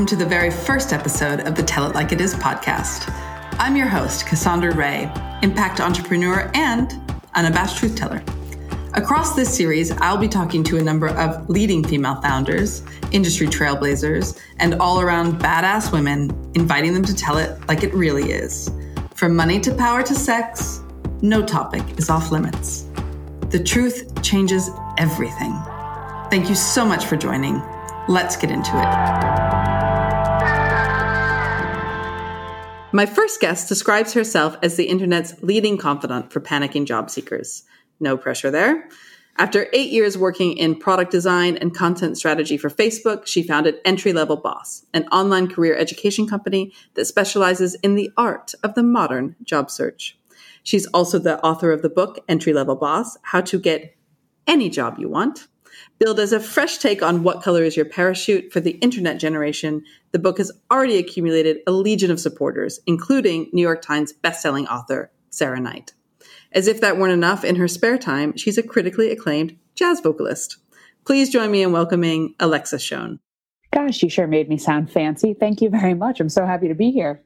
[0.00, 3.12] welcome to the very first episode of the Tell It Like It Is podcast.
[3.58, 5.12] I'm your host, Cassandra Ray,
[5.42, 6.98] impact entrepreneur and
[7.34, 8.22] unabashed truth teller.
[8.94, 12.82] Across this series, I'll be talking to a number of leading female founders,
[13.12, 18.32] industry trailblazers, and all around badass women, inviting them to tell it like it really
[18.32, 18.70] is.
[19.14, 20.80] From money to power to sex,
[21.20, 22.86] no topic is off limits.
[23.50, 25.52] The truth changes everything.
[26.30, 27.60] Thank you so much for joining.
[28.08, 29.59] Let's get into it.
[32.92, 37.62] My first guest describes herself as the internet's leading confidant for panicking job seekers.
[38.00, 38.88] No pressure there.
[39.36, 44.12] After eight years working in product design and content strategy for Facebook, she founded Entry
[44.12, 49.36] Level Boss, an online career education company that specializes in the art of the modern
[49.44, 50.18] job search.
[50.64, 53.96] She's also the author of the book Entry Level Boss How to Get
[54.48, 55.46] Any Job You Want
[56.00, 59.84] Billed as a fresh take on what color is your parachute for the internet generation,
[60.12, 65.12] the book has already accumulated a legion of supporters, including New York Times bestselling author
[65.28, 65.92] Sarah Knight.
[66.52, 70.56] As if that weren't enough, in her spare time, she's a critically acclaimed jazz vocalist.
[71.04, 73.18] Please join me in welcoming Alexa Shoen.
[73.70, 75.34] Gosh, you sure made me sound fancy.
[75.34, 76.18] Thank you very much.
[76.18, 77.22] I'm so happy to be here.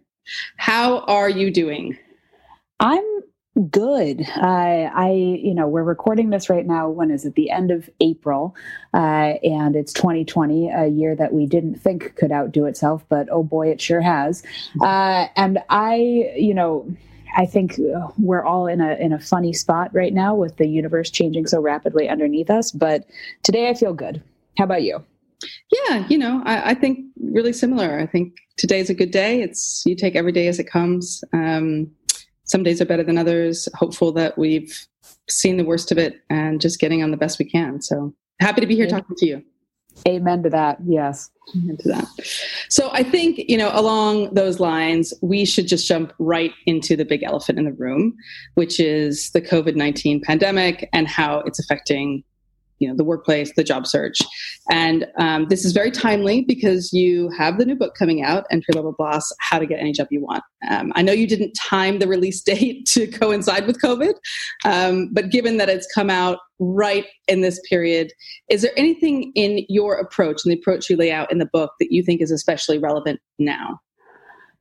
[0.56, 1.96] How are you doing?
[2.80, 3.13] I'm
[3.70, 4.22] good.
[4.36, 6.88] Uh, I, you know, we're recording this right now.
[6.88, 7.34] When is it?
[7.34, 8.54] The end of April,
[8.92, 13.42] uh, and it's 2020, a year that we didn't think could outdo itself, but oh
[13.42, 14.42] boy, it sure has.
[14.80, 16.94] Uh, and I, you know.
[17.36, 20.68] I think uh, we're all in a in a funny spot right now with the
[20.68, 22.70] universe changing so rapidly underneath us.
[22.70, 23.08] But
[23.42, 24.22] today I feel good.
[24.56, 25.04] How about you?
[25.72, 27.98] Yeah, you know, I, I think really similar.
[27.98, 29.42] I think today's a good day.
[29.42, 31.24] It's you take every day as it comes.
[31.32, 31.90] Um,
[32.44, 33.68] some days are better than others.
[33.74, 34.86] Hopeful that we've
[35.28, 37.80] seen the worst of it and just getting on the best we can.
[37.80, 39.42] So happy to be here talking to you.
[40.08, 40.78] Amen to that.
[40.84, 41.30] Yes.
[41.56, 42.06] Amen to that.
[42.68, 47.04] So I think, you know, along those lines, we should just jump right into the
[47.04, 48.16] big elephant in the room,
[48.54, 52.24] which is the COVID 19 pandemic and how it's affecting
[52.84, 54.18] you know the workplace the job search.
[54.70, 58.74] And um, this is very timely because you have the new book coming out entry
[58.74, 60.44] level boss how to get any job you want.
[60.70, 64.14] Um, i know you didn't time the release date to coincide with covid
[64.64, 68.12] um, but given that it's come out right in this period
[68.48, 71.72] is there anything in your approach and the approach you lay out in the book
[71.80, 73.80] that you think is especially relevant now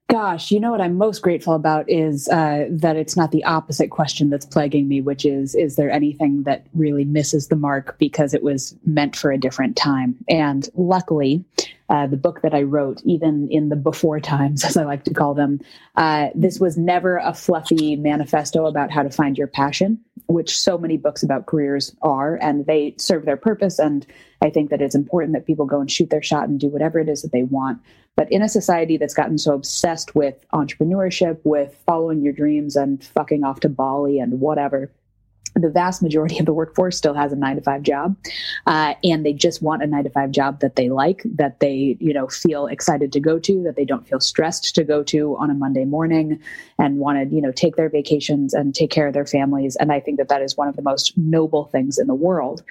[0.10, 3.90] Gosh, you know what I'm most grateful about is uh, that it's not the opposite
[3.90, 8.34] question that's plaguing me, which is, is there anything that really misses the mark because
[8.34, 10.16] it was meant for a different time?
[10.30, 11.44] And luckily,
[11.94, 15.14] uh, the book that I wrote, even in the before times, as I like to
[15.14, 15.60] call them,
[15.96, 20.76] uh, this was never a fluffy manifesto about how to find your passion, which so
[20.76, 23.78] many books about careers are, and they serve their purpose.
[23.78, 24.08] And
[24.42, 27.00] I think that it's important that people go and shoot their shot and do whatever
[27.00, 27.80] it is that they want.
[28.16, 33.04] But in a society that's gotten so obsessed with entrepreneurship, with following your dreams and
[33.04, 34.92] fucking off to Bali and whatever,
[35.56, 38.16] the vast majority of the workforce still has a nine to five job
[38.66, 41.96] uh, and they just want a nine to five job that they like that they
[42.00, 45.36] you know feel excited to go to that they don't feel stressed to go to
[45.38, 46.40] on a monday morning
[46.80, 49.76] and want to you know take their vacations and take care of their families.
[49.76, 52.64] And i think that that is one of the most noble things in the world.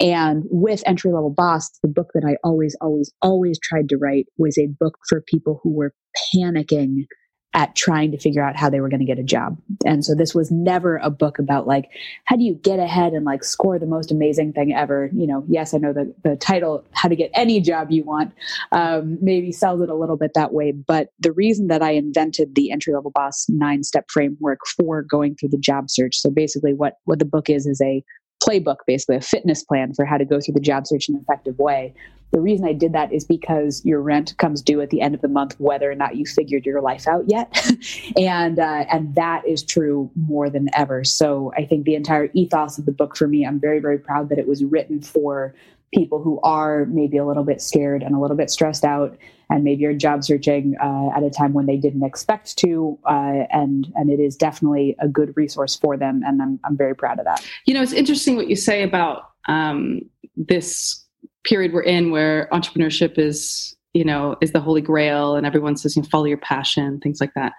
[0.00, 4.26] And with Entry Level Boss, the book that I always, always, always tried to write
[4.36, 5.92] was a book for people who were
[6.32, 7.06] panicking
[7.54, 9.56] at trying to figure out how they were going to get a job.
[9.86, 11.88] And so this was never a book about like,
[12.24, 15.10] how do you get ahead and like score the most amazing thing ever?
[15.14, 18.34] You know, yes, I know the, the title, How to Get Any Job You Want,
[18.70, 20.72] um, maybe sells it a little bit that way.
[20.72, 25.34] But the reason that I invented the entry level boss nine step framework for going
[25.34, 26.16] through the job search.
[26.16, 28.04] So basically what, what the book is, is a
[28.42, 31.22] playbook, basically a fitness plan for how to go through the job search in an
[31.22, 31.94] effective way.
[32.30, 35.22] The reason I did that is because your rent comes due at the end of
[35.22, 37.56] the month, whether or not you figured your life out yet,
[38.16, 41.04] and uh, and that is true more than ever.
[41.04, 44.28] So I think the entire ethos of the book for me, I'm very very proud
[44.28, 45.54] that it was written for
[45.92, 49.16] people who are maybe a little bit scared and a little bit stressed out
[49.50, 53.44] and maybe are job searching uh, at a time when they didn't expect to uh,
[53.50, 57.18] and and it is definitely a good resource for them and I'm, I'm very proud
[57.18, 60.02] of that you know it's interesting what you say about um,
[60.36, 61.04] this
[61.44, 65.96] period we're in where entrepreneurship is you know is the holy grail and everyone says
[65.96, 67.52] you know, follow your passion things like that.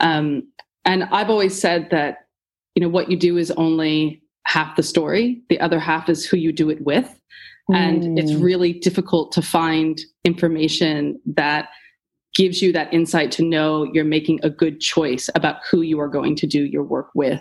[0.00, 0.42] Um,
[0.84, 2.26] and i've always said that
[2.74, 5.40] you know what you do is only half the story.
[5.48, 7.08] The other half is who you do it with.
[7.72, 8.18] And mm.
[8.18, 11.68] it's really difficult to find information that
[12.34, 16.08] gives you that insight to know you're making a good choice about who you are
[16.08, 17.40] going to do your work with.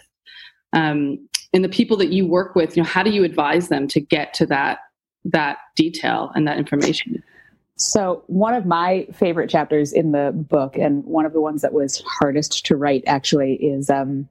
[0.73, 3.87] Um, and the people that you work with you know how do you advise them
[3.87, 4.79] to get to that
[5.25, 7.23] that detail and that information.
[7.77, 11.71] So, one of my favorite chapters in the book, and one of the ones that
[11.71, 14.27] was hardest to write actually, is um,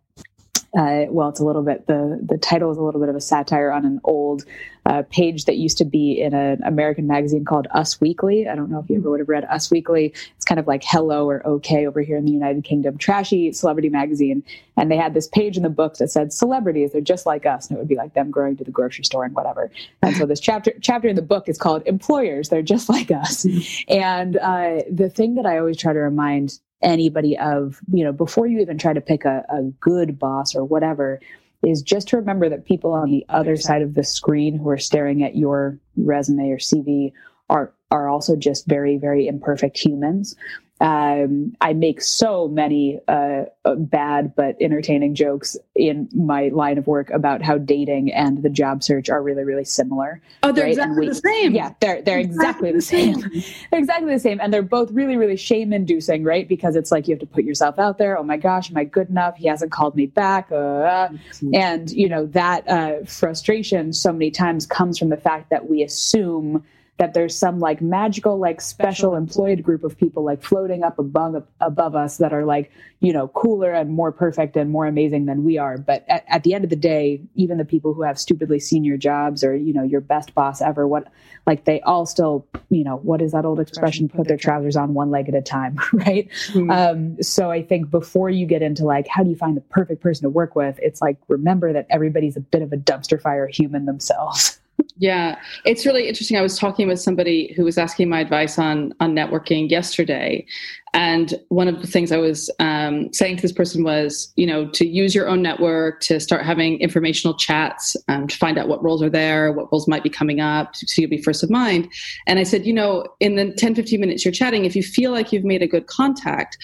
[0.76, 3.20] uh, well, it's a little bit the the title is a little bit of a
[3.20, 4.44] satire on an old
[4.84, 8.46] uh, page that used to be in an American magazine called Us Weekly.
[8.46, 10.12] I don't know if you ever would have read Us Weekly.
[10.36, 13.88] It's kind of like Hello or OK over here in the United Kingdom, trashy celebrity
[13.88, 14.42] magazine.
[14.76, 17.68] And they had this page in the book that said celebrities they're just like us,
[17.68, 19.70] and it would be like them going to the grocery store and whatever.
[20.02, 22.50] And so this chapter chapter in the book is called Employers.
[22.50, 23.46] They're just like us.
[23.88, 28.46] And uh, the thing that I always try to remind anybody of, you know, before
[28.46, 31.20] you even try to pick a, a good boss or whatever,
[31.62, 34.78] is just to remember that people on the other side of the screen who are
[34.78, 37.12] staring at your resume or CV
[37.50, 40.36] are are also just very very imperfect humans
[40.80, 43.44] um, I make so many uh,
[43.76, 48.84] bad but entertaining jokes in my line of work about how dating and the job
[48.84, 50.22] search are really, really similar.
[50.42, 50.70] Oh, they're right?
[50.70, 51.54] exactly we, the same.
[51.54, 53.42] Yeah, they're they're exactly, exactly the same.
[53.70, 56.48] they're exactly the same, and they're both really, really shame-inducing, right?
[56.48, 58.16] Because it's like you have to put yourself out there.
[58.16, 59.36] Oh my gosh, am I good enough?
[59.36, 61.08] He hasn't called me back, uh,
[61.52, 65.82] and you know that uh, frustration so many times comes from the fact that we
[65.82, 66.64] assume
[66.98, 71.46] that there's some like magical like special employed group of people like floating up above
[71.60, 75.44] above us that are like you know cooler and more perfect and more amazing than
[75.44, 75.78] we are.
[75.78, 78.96] But at, at the end of the day even the people who have stupidly senior
[78.96, 81.08] jobs or you know your best boss ever what
[81.48, 84.94] like they all still you know what is that old expression put their trousers on
[84.94, 86.28] one leg at a time right?
[86.48, 86.70] Mm-hmm.
[86.70, 90.02] um, so i think before you get into like how do you find the perfect
[90.02, 93.46] person to work with it's like remember that everybody's a bit of a dumpster fire
[93.46, 94.60] human themselves
[95.00, 96.36] Yeah, it's really interesting.
[96.36, 100.44] I was talking with somebody who was asking my advice on on networking yesterday,
[100.92, 104.68] and one of the things I was um, saying to this person was, you know,
[104.70, 108.82] to use your own network, to start having informational chats, um, to find out what
[108.82, 111.88] roles are there, what roles might be coming up, so you'll be first of mind.
[112.26, 115.12] And I said, you know, in the 10, 15 minutes you're chatting, if you feel
[115.12, 116.58] like you've made a good contact,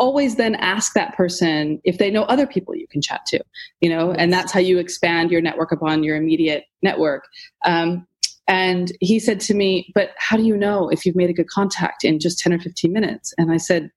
[0.00, 3.38] always then ask that person if they know other people you can chat to
[3.80, 7.28] you know and that's how you expand your network upon your immediate network.
[7.64, 8.06] Um,
[8.48, 11.48] and he said to me but how do you know if you've made a good
[11.48, 13.34] contact in just 10 or 15 minutes?
[13.36, 13.90] And i said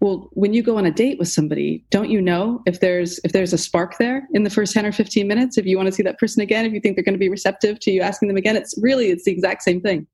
[0.00, 3.32] well when you go on a date with somebody don't you know if there's if
[3.32, 5.56] there's a spark there in the first 10 or 15 minutes?
[5.56, 7.28] If you want to see that person again if you think they're going to be
[7.28, 10.08] receptive to you asking them again it's really it's the exact same thing.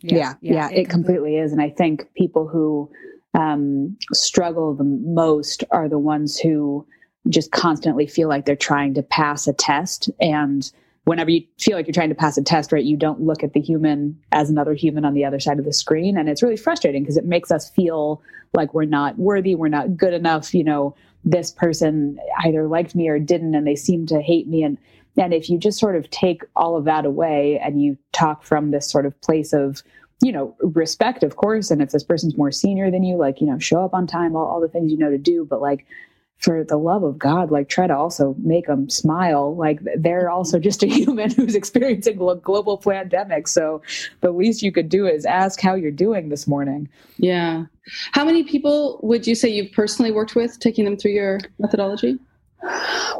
[0.00, 1.52] Yeah yeah, yeah it, it completely is.
[1.52, 2.90] And i think people who
[3.34, 6.86] um, struggle the most are the ones who
[7.28, 10.10] just constantly feel like they're trying to pass a test.
[10.20, 10.70] And
[11.04, 13.52] whenever you feel like you're trying to pass a test right you don't look at
[13.52, 16.16] the human as another human on the other side of the screen.
[16.16, 18.22] And it's really frustrating because it makes us feel
[18.54, 20.54] like we're not worthy we're not good enough.
[20.54, 20.94] You know
[21.24, 24.62] this person either liked me or didn't and they seem to hate me.
[24.62, 24.78] And
[25.16, 28.70] and if you just sort of take all of that away and you talk from
[28.70, 29.82] this sort of place of
[30.20, 31.70] you know, respect, of course.
[31.70, 34.34] And if this person's more senior than you, like, you know, show up on time,
[34.34, 35.44] all, all the things you know to do.
[35.44, 35.86] But like,
[36.38, 39.56] for the love of God, like, try to also make them smile.
[39.56, 40.34] Like, they're mm-hmm.
[40.34, 43.48] also just a human who's experiencing a global pandemic.
[43.48, 43.82] So
[44.20, 46.88] the least you could do is ask how you're doing this morning.
[47.16, 47.66] Yeah.
[48.12, 52.18] How many people would you say you've personally worked with taking them through your methodology?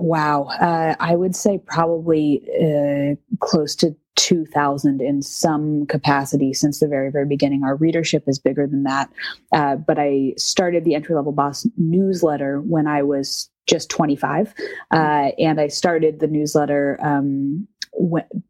[0.00, 0.44] Wow.
[0.61, 7.11] Uh, I would say probably uh, close to 2000 in some capacity since the very,
[7.11, 7.62] very beginning.
[7.62, 9.10] Our readership is bigger than that.
[9.53, 14.55] Uh, but I started the Entry Level Boss newsletter when I was just 25.
[14.91, 17.69] Uh, and I started the newsletter um,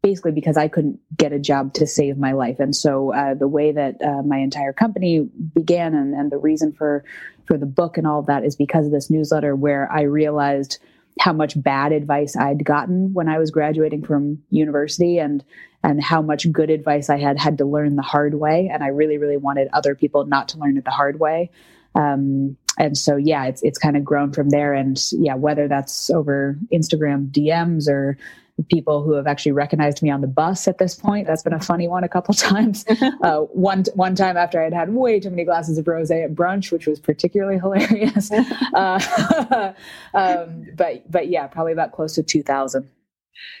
[0.01, 2.59] basically because I couldn't get a job to save my life.
[2.59, 6.73] And so uh, the way that uh, my entire company began and, and the reason
[6.73, 7.03] for,
[7.49, 10.77] for the book and all of that is because of this newsletter where I realized–
[11.19, 15.43] how much bad advice I'd gotten when I was graduating from university and
[15.83, 18.69] and how much good advice I had had to learn the hard way.
[18.71, 21.51] And I really really wanted other people not to learn it the hard way.
[21.95, 24.73] Um, and so yeah it's it's kind of grown from there.
[24.73, 28.17] And yeah whether that's over Instagram DMs or
[28.63, 31.27] people who have actually recognized me on the bus at this point.
[31.27, 32.85] That's been a funny one a couple times.
[33.23, 36.33] uh, one one time after I had had way too many glasses of rosé at
[36.33, 38.31] brunch, which was particularly hilarious.
[38.73, 39.73] uh,
[40.13, 42.89] um, but but yeah, probably about close to two thousand.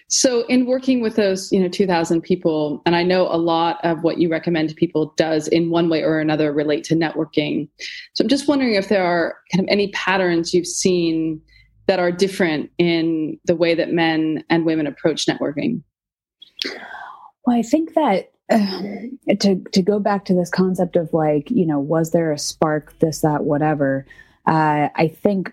[0.07, 4.03] So, in working with those, you know, 2,000 people, and I know a lot of
[4.03, 7.69] what you recommend to people does in one way or another relate to networking.
[8.13, 11.41] So, I'm just wondering if there are kind of any patterns you've seen
[11.89, 15.81] that are different in the way that men and women approach networking?
[16.63, 18.81] Well, I think that uh,
[19.39, 22.93] to to go back to this concept of like you know was there a spark
[22.99, 24.05] this that whatever
[24.45, 25.51] uh, I think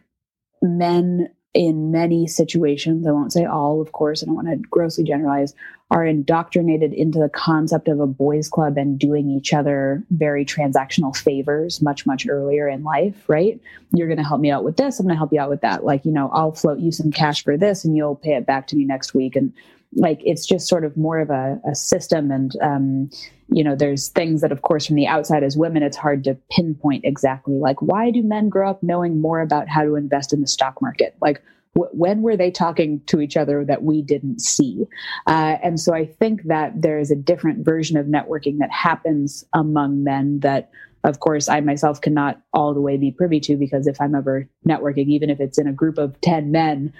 [0.61, 5.05] men in many situations, I won't say all, of course, I don't want to grossly
[5.05, 5.55] generalize,
[5.91, 11.17] are indoctrinated into the concept of a boys' club and doing each other very transactional
[11.17, 13.59] favors much, much earlier in life, right?
[13.95, 15.01] You're going to help me out with this.
[15.01, 15.83] I'm going to help you out with that.
[15.83, 18.67] Like, you know, I'll float you some cash for this and you'll pay it back
[18.67, 19.35] to me next week.
[19.35, 19.53] And
[19.95, 22.31] like, it's just sort of more of a, a system.
[22.31, 23.11] And, um,
[23.49, 26.37] you know, there's things that, of course, from the outside as women, it's hard to
[26.51, 27.55] pinpoint exactly.
[27.55, 30.83] Like, why do men grow up knowing more about how to invest in the stock
[30.83, 31.17] market?
[31.21, 31.43] Like,
[31.75, 34.87] when were they talking to each other that we didn't see?
[35.27, 39.45] Uh, and so I think that there is a different version of networking that happens
[39.53, 40.71] among men that,
[41.05, 44.49] of course, I myself cannot all the way be privy to because if I'm ever
[44.67, 46.93] networking, even if it's in a group of 10 men,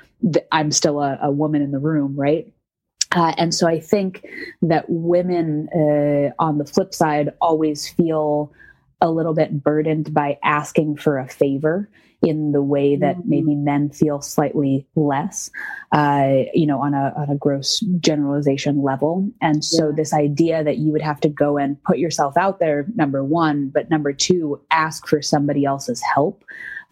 [0.53, 2.47] I'm still a, a woman in the room, right?
[3.13, 4.25] Uh, and so I think
[4.63, 8.53] that women, uh, on the flip side, always feel
[9.01, 11.89] a little bit burdened by asking for a favor
[12.23, 13.29] in the way that mm-hmm.
[13.31, 15.51] maybe men feel slightly less,
[15.93, 19.31] uh, you know, on a on a gross generalization level.
[19.41, 19.95] And so, yeah.
[19.97, 23.69] this idea that you would have to go and put yourself out there, number one,
[23.69, 26.43] but number two, ask for somebody else's help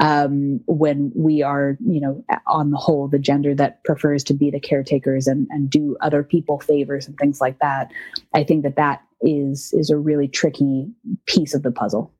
[0.00, 4.50] um, when we are, you know, on the whole, the gender that prefers to be
[4.50, 7.90] the caretakers and, and do other people favors and things like that.
[8.34, 10.88] I think that that is is a really tricky
[11.26, 12.12] piece of the puzzle.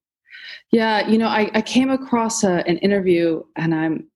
[0.71, 4.07] Yeah, you know, I, I came across a, an interview, and I'm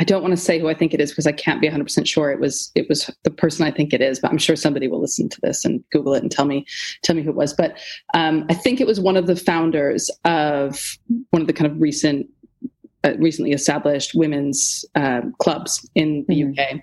[0.00, 2.06] I don't want to say who I think it is because I can't be 100%
[2.06, 4.86] sure it was it was the person I think it is, but I'm sure somebody
[4.86, 6.66] will listen to this and Google it and tell me
[7.02, 7.52] tell me who it was.
[7.52, 7.78] But
[8.14, 10.96] um, I think it was one of the founders of
[11.30, 12.28] one of the kind of recent
[13.04, 16.60] uh, recently established women's uh, clubs in the mm-hmm.
[16.60, 16.80] UK,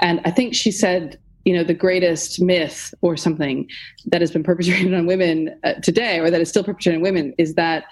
[0.00, 3.66] and I think she said you know the greatest myth or something
[4.06, 7.32] that has been perpetrated on women uh, today or that is still perpetrated on women
[7.38, 7.84] is that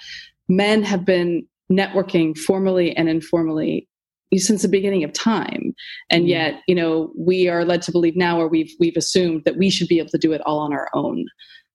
[0.48, 3.88] men have been networking formally and informally
[4.36, 5.72] since the beginning of time
[6.10, 6.28] and mm.
[6.28, 9.70] yet you know we are led to believe now or we've we've assumed that we
[9.70, 11.24] should be able to do it all on our own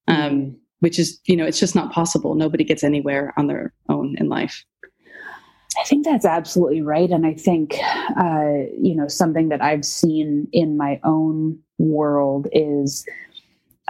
[0.10, 0.56] um, mm.
[0.80, 4.28] which is you know it's just not possible nobody gets anywhere on their own in
[4.28, 4.66] life
[5.80, 7.10] I think that's absolutely right.
[7.10, 7.78] And I think,
[8.20, 13.06] uh, you know, something that I've seen in my own world is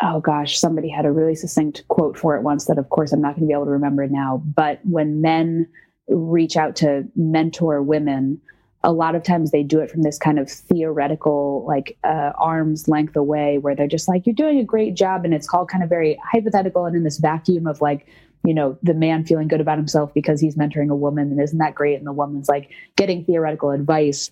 [0.01, 3.22] oh gosh, somebody had a really succinct quote for it once that, of course, I'm
[3.22, 4.41] not going to be able to remember now.
[4.55, 5.67] But when men
[6.08, 8.39] reach out to mentor women,
[8.84, 12.88] a lot of times they do it from this kind of theoretical, like uh, arm's
[12.88, 15.25] length away, where they're just like, you're doing a great job.
[15.25, 18.08] And it's all kind of very hypothetical and in this vacuum of like,
[18.46, 21.31] you know, the man feeling good about himself because he's mentoring a woman.
[21.31, 21.96] And isn't that great?
[21.96, 24.31] And the woman's like getting theoretical advice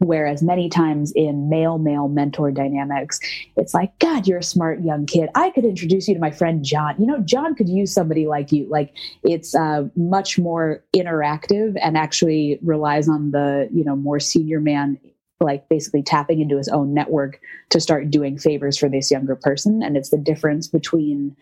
[0.00, 3.20] Whereas many times in male male mentor dynamics,
[3.56, 5.28] it's like, God, you're a smart young kid.
[5.34, 6.94] I could introduce you to my friend John.
[6.98, 8.66] You know, John could use somebody like you.
[8.66, 14.58] Like it's uh, much more interactive and actually relies on the, you know, more senior
[14.58, 14.98] man
[15.38, 17.38] like basically tapping into his own network
[17.68, 19.82] to start doing favors for this younger person.
[19.82, 21.36] And it's the difference between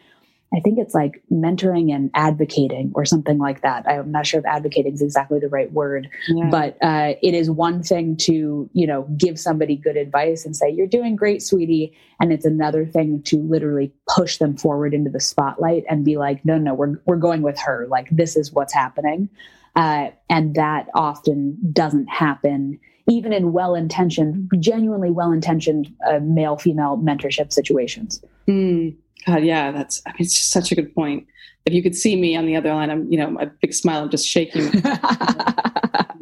[0.55, 3.87] I think it's like mentoring and advocating or something like that.
[3.87, 6.49] I'm not sure if advocating is exactly the right word, yeah.
[6.51, 10.71] but uh, it is one thing to, you know, give somebody good advice and say,
[10.71, 11.95] you're doing great, sweetie.
[12.19, 16.43] And it's another thing to literally push them forward into the spotlight and be like,
[16.47, 17.87] no, no, we're, we're going with her.
[17.91, 19.29] Like, this is what's happening.
[19.77, 28.23] Uh, and that often doesn't happen even in well-intentioned, genuinely well-intentioned uh, male-female mentorship situations.
[28.47, 28.97] Mm.
[29.27, 31.27] God, yeah, that's, I mean, it's just such a good point.
[31.67, 34.03] If you could see me on the other line, I'm, you know, a big smile,
[34.03, 34.71] I'm just shaking.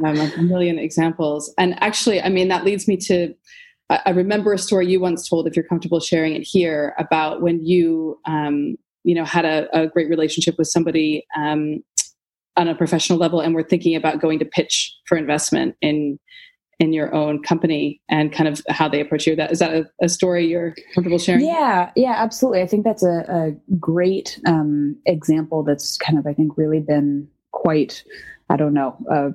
[0.04, 1.52] um, a million examples.
[1.58, 3.34] And actually, I mean, that leads me to,
[3.90, 7.42] I, I, remember a story you once told, if you're comfortable sharing it here, about
[7.42, 11.82] when you, um, you know, had a, a, great relationship with somebody um,
[12.56, 16.18] on a professional level and were thinking about going to pitch for investment in
[16.78, 19.34] in your own company and kind of how they approach you.
[19.34, 21.44] That is that a, a story you're comfortable sharing?
[21.44, 22.62] Yeah, yeah, absolutely.
[22.62, 25.62] I think that's a, a great um, example.
[25.62, 28.04] That's kind of I think really been quite
[28.50, 29.30] I don't know uh,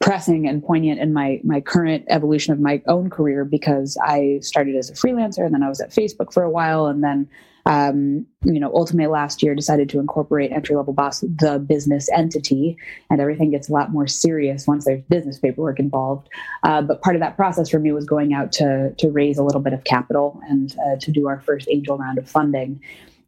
[0.00, 4.76] pressing and poignant in my my current evolution of my own career because I started
[4.76, 7.28] as a freelancer and then I was at Facebook for a while and then
[7.66, 12.76] um, you know, ultimately last year decided to incorporate entry level boss, the business entity,
[13.10, 16.28] and everything gets a lot more serious once there's business paperwork involved.
[16.62, 19.42] Uh, but part of that process for me was going out to to raise a
[19.42, 22.80] little bit of capital and uh, to do our first angel round of funding.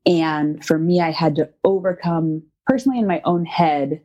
[0.07, 4.01] And for me, I had to overcome personally in my own head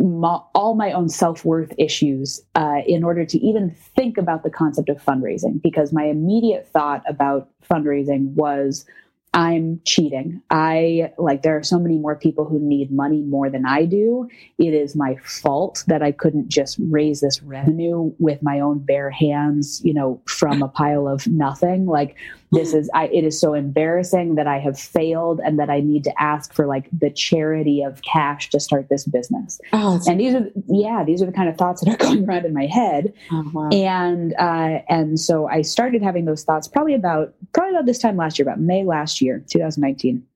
[0.00, 4.50] my, all my own self worth issues uh, in order to even think about the
[4.50, 8.86] concept of fundraising, because my immediate thought about fundraising was
[9.32, 10.42] I'm cheating.
[10.50, 14.28] I like there are so many more people who need money more than I do.
[14.58, 19.10] It is my fault that I couldn't just raise this revenue with my own bare
[19.10, 21.86] hands, you know, from a pile of nothing.
[21.86, 22.16] Like
[22.52, 26.04] this is I it is so embarrassing that I have failed and that I need
[26.04, 29.60] to ask for like the charity of cash to start this business.
[29.72, 32.46] Oh, and these are yeah, these are the kind of thoughts that are going around
[32.46, 33.12] in my head.
[33.30, 33.68] Oh, wow.
[33.70, 38.16] And uh and so I started having those thoughts probably about probably about this time
[38.16, 40.26] last year, about May last year, 2019.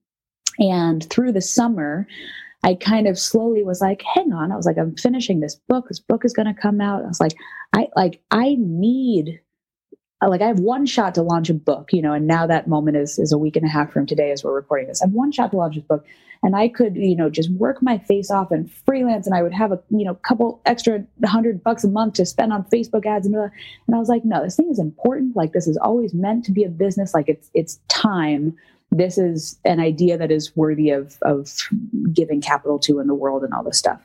[0.59, 2.07] And through the summer,
[2.63, 4.51] I kind of slowly was like, hang on.
[4.51, 5.89] I was like, I'm finishing this book.
[5.89, 7.05] This book is going to come out.
[7.05, 7.35] I was like,
[7.75, 9.41] I like, I need,
[10.25, 12.67] Uh, like, I have one shot to launch a book, you know, and now that
[12.67, 15.03] moment is is a week and a half from today as we're recording this.
[15.03, 16.07] I have one shot to launch this book,
[16.43, 19.53] and I could, you know, just work my face off and freelance, and I would
[19.53, 23.27] have a, you know, couple extra hundred bucks a month to spend on Facebook ads
[23.27, 25.37] and and I was like, no, this thing is important.
[25.37, 27.13] Like, this is always meant to be a business.
[27.13, 28.57] Like, it's it's time
[28.91, 31.53] this is an idea that is worthy of, of
[32.13, 34.01] giving capital to in the world and all this stuff.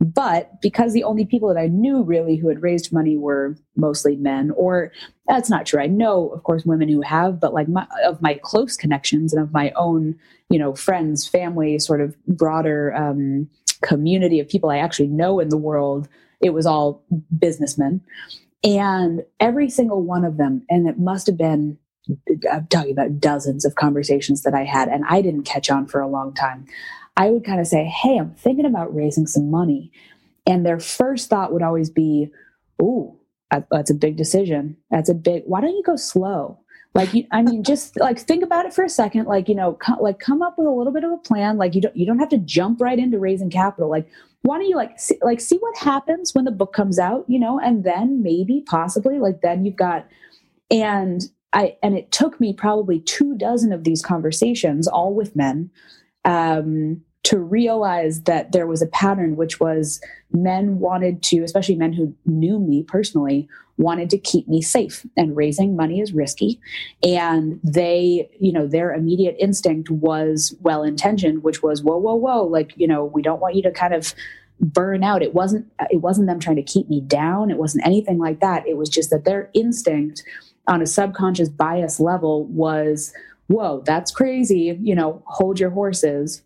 [0.00, 4.16] But because the only people that I knew really who had raised money were mostly
[4.16, 4.92] men, or
[5.26, 5.80] that's not true.
[5.80, 9.42] I know, of course, women who have, but like my, of my close connections and
[9.42, 10.14] of my own,
[10.50, 13.48] you know, friends, family, sort of broader um,
[13.82, 16.06] community of people I actually know in the world,
[16.40, 17.02] it was all
[17.38, 18.02] businessmen.
[18.62, 21.78] And every single one of them, and it must have been
[22.50, 26.00] I'm talking about dozens of conversations that I had, and I didn't catch on for
[26.00, 26.66] a long time.
[27.16, 29.92] I would kind of say, Hey, I'm thinking about raising some money.
[30.46, 32.30] And their first thought would always be,
[32.82, 33.16] Ooh,
[33.70, 34.76] that's a big decision.
[34.90, 36.58] That's a big, why don't you go slow?
[36.92, 39.26] Like, you, I mean, just like think about it for a second.
[39.26, 41.56] Like, you know, co- like come up with a little bit of a plan.
[41.56, 43.90] Like, you don't, you don't have to jump right into raising capital.
[43.90, 44.08] Like,
[44.42, 47.38] why don't you like, see, like see what happens when the book comes out, you
[47.38, 50.06] know, and then maybe possibly like then you've got,
[50.70, 51.22] and
[51.54, 55.70] I, and it took me probably two dozen of these conversations, all with men,
[56.24, 60.00] um, to realize that there was a pattern, which was
[60.32, 65.06] men wanted to, especially men who knew me personally, wanted to keep me safe.
[65.16, 66.60] And raising money is risky.
[67.02, 72.44] And they, you know, their immediate instinct was well intentioned, which was, whoa, whoa, whoa,
[72.44, 74.14] like, you know, we don't want you to kind of
[74.60, 78.18] burn out it wasn't it wasn't them trying to keep me down it wasn't anything
[78.18, 80.22] like that it was just that their instinct
[80.66, 83.12] on a subconscious bias level was,
[83.48, 84.78] whoa, that's crazy.
[84.80, 86.42] You know, hold your horses.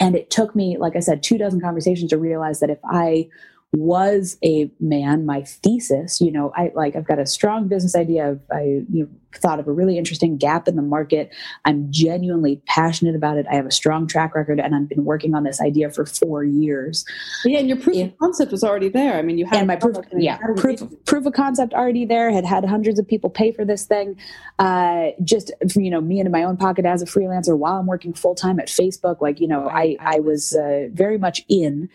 [0.00, 3.28] And it took me, like I said, two dozen conversations to realize that if I
[3.74, 8.30] was a man my thesis you know i like i've got a strong business idea.
[8.30, 8.40] Of.
[8.50, 11.30] i you know, thought of a really interesting gap in the market.
[11.66, 13.44] I'm genuinely passionate about it.
[13.50, 16.44] I have a strong track record and i've been working on this idea for four
[16.44, 17.04] years.
[17.44, 19.18] Yeah and your proof of concept was already there.
[19.18, 22.64] I mean you had my proof yeah proof, proof of concept already there had had
[22.64, 24.16] hundreds of people pay for this thing.
[24.58, 28.12] Uh, just you know me into my own pocket as a freelancer while i'm working
[28.12, 31.88] full-time at facebook like you know i i was uh, very much in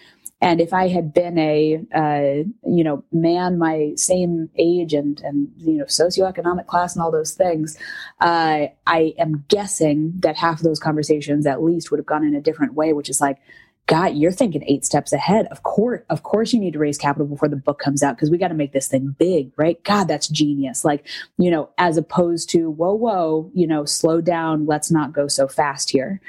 [0.44, 5.50] and if I had been a uh, you know man my same age and and
[5.58, 7.78] you know socioeconomic class and all those things,
[8.20, 12.36] uh, I am guessing that half of those conversations at least would have gone in
[12.36, 13.40] a different way, which is like.
[13.86, 15.46] God, you're thinking eight steps ahead.
[15.48, 18.32] Of course, of course, you need to raise capital before the book comes out because
[18.32, 19.84] we got to make this thing big, right?
[19.84, 20.86] God, that's genius.
[20.86, 21.06] Like,
[21.38, 24.66] you know, as opposed to whoa, whoa, you know, slow down.
[24.68, 26.22] Let's not go so fast here.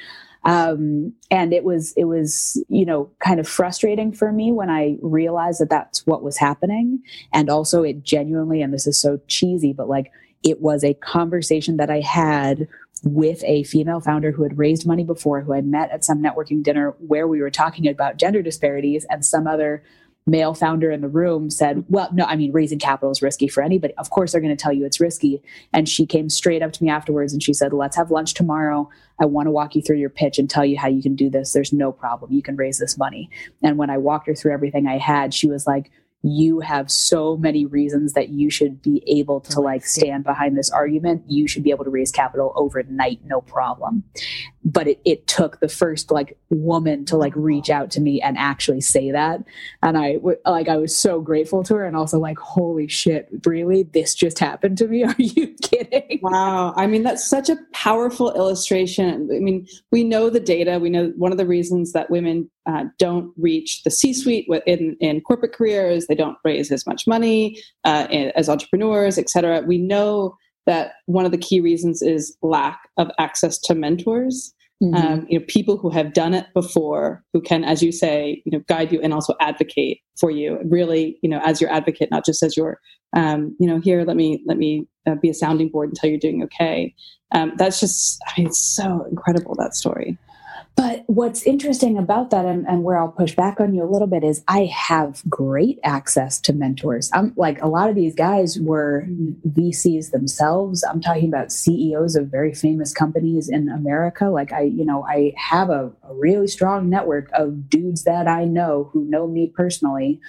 [0.44, 4.96] Um, and it was it was you know kind of frustrating for me when I
[5.00, 7.02] realized that that's what was happening,
[7.32, 11.78] and also it genuinely and this is so cheesy, but like it was a conversation
[11.78, 12.68] that I had
[13.02, 16.62] with a female founder who had raised money before, who I met at some networking
[16.62, 19.82] dinner where we were talking about gender disparities, and some other
[20.26, 23.62] male founder in the room said, Well, no, I mean, raising capital is risky for
[23.62, 23.94] anybody.
[23.98, 25.42] Of course, they're going to tell you it's risky.
[25.72, 28.88] And she came straight up to me afterwards and she said, Let's have lunch tomorrow.
[29.20, 31.30] I want to walk you through your pitch and tell you how you can do
[31.30, 31.52] this.
[31.52, 32.32] There's no problem.
[32.32, 33.30] You can raise this money.
[33.62, 35.90] And when I walked her through everything I had, she was like,
[36.26, 40.70] you have so many reasons that you should be able to like stand behind this
[40.70, 41.22] argument.
[41.28, 44.04] You should be able to raise capital overnight, no problem.
[44.64, 48.38] But it, it took the first like woman to like reach out to me and
[48.38, 49.44] actually say that.
[49.82, 53.82] And I like, I was so grateful to her and also like, holy shit, really?
[53.82, 55.04] This just happened to me?
[55.04, 56.20] Are you kidding?
[56.22, 56.72] Wow.
[56.76, 59.28] I mean, that's such a powerful illustration.
[59.34, 60.78] I mean, we know the data.
[60.78, 65.20] We know one of the reasons that women uh, don't reach the C-suite in, in
[65.20, 66.06] corporate careers.
[66.06, 69.60] They don't raise as much money uh, as entrepreneurs, et cetera.
[69.60, 74.53] We know that one of the key reasons is lack of access to mentors.
[74.82, 74.94] Mm-hmm.
[74.94, 78.52] Um, you know, people who have done it before, who can, as you say, you
[78.52, 80.58] know, guide you and also advocate for you.
[80.64, 82.80] Really, you know, as your advocate, not just as your,
[83.16, 86.18] um, you know, here, let me let me uh, be a sounding board until you're
[86.18, 86.94] doing okay.
[87.32, 90.18] Um, that's just, I mean, it's so incredible that story.
[90.76, 94.08] But what's interesting about that, and, and, where I'll push back on you a little
[94.08, 97.10] bit, is I have great access to mentors.
[97.12, 99.06] I'm like a lot of these guys were
[99.46, 100.82] VCs themselves.
[100.82, 104.26] I'm talking about CEOs of very famous companies in America.
[104.26, 108.44] Like I, you know, I have a, a really strong network of dudes that I
[108.44, 110.20] know who know me personally.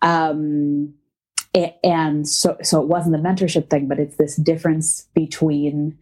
[0.00, 0.94] Um,
[1.82, 5.98] and so, so it wasn't the mentorship thing, but it's this difference between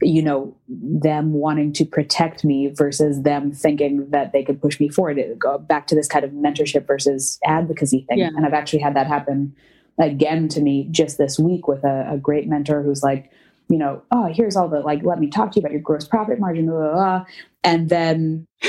[0.00, 4.88] you know them wanting to protect me versus them thinking that they could push me
[4.88, 5.18] forward.
[5.18, 8.18] It go back to this kind of mentorship versus advocacy thing.
[8.18, 8.28] Yeah.
[8.36, 9.54] and i've actually had that happen
[9.98, 13.30] again to me just this week with a, a, great mentor who's like
[13.68, 16.06] you know oh here's all the like let me talk to you about your gross
[16.06, 17.24] profit margin blah, blah, blah.
[17.62, 18.46] and then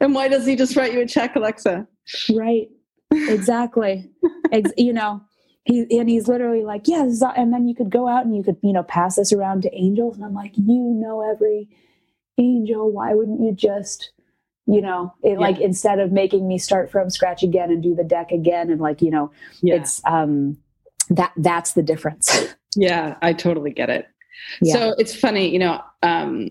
[0.00, 1.86] and why does he just write you a check alexa?
[2.34, 2.68] Right.
[3.12, 4.10] Exactly.
[4.52, 5.20] Ex- you know
[5.64, 8.56] he and he's literally like, yeah, and then you could go out and you could,
[8.62, 10.16] you know, pass this around to angels.
[10.16, 11.68] And I'm like, you know, every
[12.36, 14.12] angel, why wouldn't you just,
[14.66, 15.38] you know, it, yeah.
[15.38, 18.80] like instead of making me start from scratch again and do the deck again and
[18.80, 19.76] like, you know, yeah.
[19.76, 20.58] it's um
[21.08, 22.54] that that's the difference.
[22.76, 24.06] yeah, I totally get it.
[24.60, 24.74] Yeah.
[24.74, 26.50] So it's funny, you know, um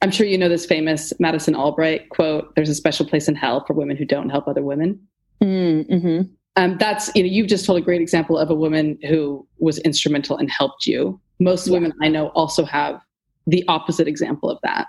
[0.00, 3.64] I'm sure you know this famous Madeleine Albright quote, there's a special place in hell
[3.64, 5.06] for women who don't help other women.
[5.40, 8.98] Mm, mm-hmm um, that's you know you've just told a great example of a woman
[9.08, 11.20] who was instrumental and helped you.
[11.38, 11.74] Most yeah.
[11.74, 13.00] women i know also have
[13.46, 14.88] the opposite example of that.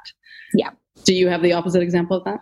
[0.54, 0.72] Yeah.
[1.06, 2.40] Do you have the opposite example of that?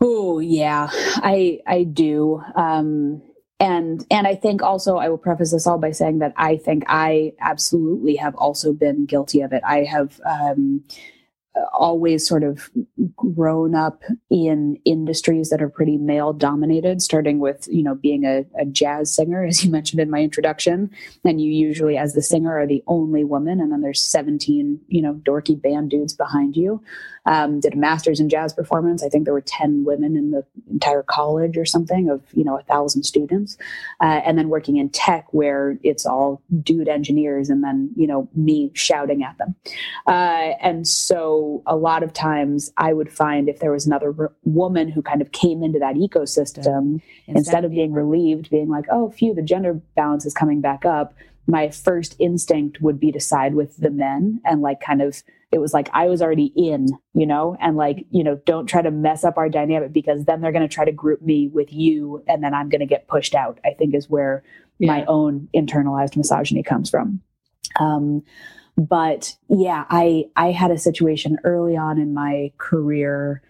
[0.00, 0.88] Oh yeah.
[0.92, 2.42] I i do.
[2.56, 3.22] Um
[3.60, 6.82] and and i think also i will preface this all by saying that i think
[6.88, 9.62] i absolutely have also been guilty of it.
[9.64, 10.82] I have um
[11.72, 12.70] always sort of
[13.32, 18.44] grown up in industries that are pretty male dominated starting with you know being a,
[18.58, 20.90] a, jazz singer as you mentioned in my introduction.
[21.24, 25.02] And you usually as the singer are the only woman and then there's 17 you
[25.02, 26.82] know dorky band dudes behind you
[27.26, 29.02] um, did a master's in jazz performance.
[29.02, 32.58] I think there were 10 women in the entire college or something of you know
[32.58, 33.56] a thousand students.
[34.00, 38.28] Uh, and then working in tech where it's all dude engineers and then you know
[38.34, 39.54] me shouting at them.
[40.06, 44.32] Uh, and so a lot of times I would find if there was another r-
[44.44, 48.86] woman who kind of came into that ecosystem, instead, instead of being relieved, being like,
[48.90, 51.14] oh, phew, the gender balance is coming back up,
[51.46, 55.22] my first instinct would be to side with the men and like kind of
[55.54, 58.82] it was like I was already in, you know, and like, you know, don't try
[58.82, 61.72] to mess up our dynamic because then they're going to try to group me with
[61.72, 64.42] you and then I'm going to get pushed out, I think is where
[64.80, 64.88] yeah.
[64.88, 67.20] my own internalized misogyny comes from.
[67.78, 68.24] Um,
[68.76, 73.40] but yeah, I I had a situation early on in my career.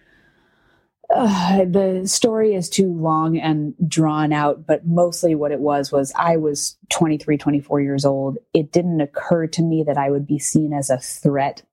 [1.09, 6.13] Uh, the story is too long and drawn out, but mostly what it was was
[6.15, 8.37] I was 23, 24 years old.
[8.53, 11.63] It didn't occur to me that I would be seen as a threat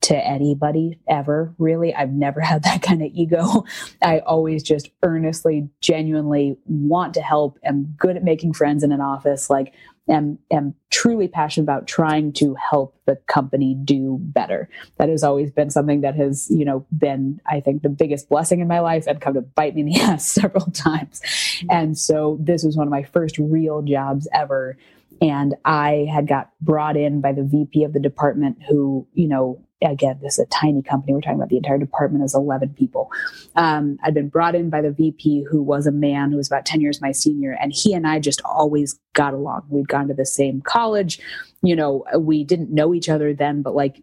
[0.00, 1.94] to anybody ever, really.
[1.94, 3.64] I've never had that kind of ego.
[4.02, 9.00] I always just earnestly, genuinely want to help, am good at making friends in an
[9.00, 9.50] office.
[9.50, 9.74] Like,
[10.08, 14.68] am am truly passionate about trying to help the company do better.
[14.96, 18.60] That has always been something that has, you know, been I think the biggest blessing
[18.60, 21.20] in my life and come to bite me in the ass several times.
[21.20, 21.66] Mm-hmm.
[21.70, 24.78] And so this was one of my first real jobs ever
[25.20, 29.60] and I had got brought in by the VP of the department who, you know,
[29.82, 31.12] again, this is a tiny company.
[31.12, 33.10] We're talking about the entire department is 11 people.
[33.54, 36.66] Um, I'd been brought in by the VP who was a man who was about
[36.66, 37.56] 10 years my senior.
[37.60, 39.62] And he and I just always got along.
[39.68, 41.20] We'd gone to the same college.
[41.62, 44.02] You know, we didn't know each other then, but like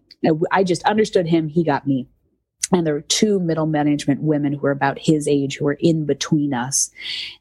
[0.52, 1.48] I just understood him.
[1.48, 2.08] He got me.
[2.72, 6.06] And there were two middle management women who were about his age who were in
[6.06, 6.90] between us.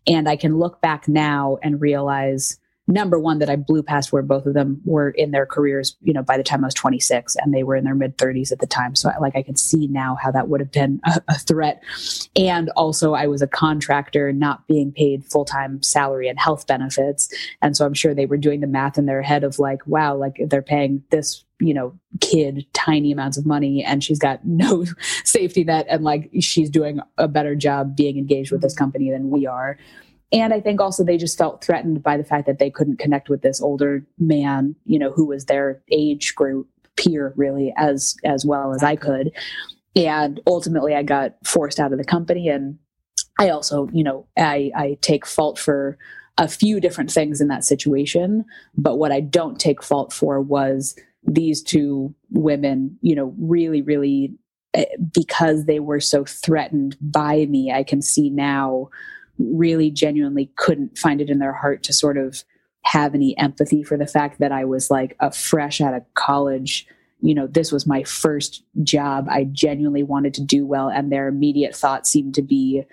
[0.06, 4.22] And I can look back now and realize number one that I blew past where
[4.22, 7.36] both of them were in their careers, you know, by the time I was 26
[7.36, 8.94] and they were in their mid 30s at the time.
[8.94, 11.82] So I, like I could see now how that would have been a, a threat.
[12.36, 17.32] And also I was a contractor not being paid full-time salary and health benefits.
[17.62, 20.14] And so I'm sure they were doing the math in their head of like, wow,
[20.14, 24.84] like they're paying this you know kid tiny amounts of money and she's got no
[25.22, 28.84] safety net and like she's doing a better job being engaged with this mm-hmm.
[28.84, 29.78] company than we are
[30.34, 33.30] and i think also they just felt threatened by the fact that they couldn't connect
[33.30, 38.44] with this older man you know who was their age group peer really as as
[38.44, 39.32] well as i could.
[39.96, 42.48] And ultimately i got forced out of the company.
[42.48, 42.78] And
[43.38, 45.98] i also you know i i take fault for
[46.36, 48.44] a few different things in that situation.
[48.76, 54.34] But what i don't take fault for was these two women you know really really
[54.74, 58.90] eh, because they were so threatened by me, I can see now
[59.38, 62.44] really genuinely couldn't find it in their heart to sort of
[62.82, 66.86] have any empathy for the fact that I was like a fresh out of college.
[67.20, 69.26] You know, this was my first job.
[69.30, 72.84] I genuinely wanted to do well, and their immediate thought seemed to be,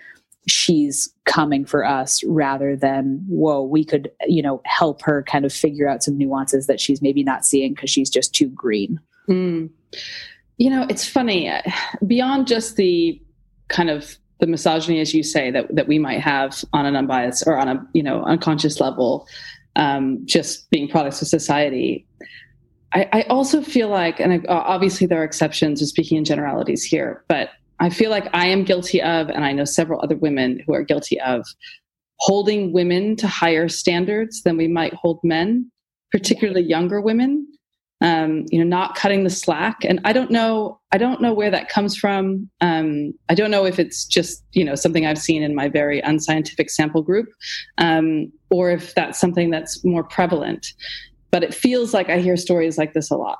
[0.48, 5.52] she's coming for us rather than whoa we could you know help her kind of
[5.52, 9.70] figure out some nuances that she's maybe not seeing because she's just too green mm.
[10.56, 11.62] you know it's funny uh,
[12.06, 13.20] beyond just the
[13.68, 17.44] kind of the misogyny as you say that that we might have on an unbiased
[17.46, 19.26] or on a you know unconscious level
[19.76, 22.04] um, just being products of society
[22.92, 26.82] I, I also feel like and I, obviously there are exceptions to speaking in generalities
[26.82, 27.50] here but
[27.82, 30.84] I feel like I am guilty of, and I know several other women who are
[30.84, 31.44] guilty of,
[32.20, 35.68] holding women to higher standards than we might hold men,
[36.12, 37.44] particularly younger women.
[38.02, 40.80] Um, you know, not cutting the slack, and I don't know.
[40.92, 42.50] I don't know where that comes from.
[42.60, 46.00] Um, I don't know if it's just you know something I've seen in my very
[46.00, 47.28] unscientific sample group,
[47.78, 50.74] um, or if that's something that's more prevalent.
[51.30, 53.38] But it feels like I hear stories like this a lot.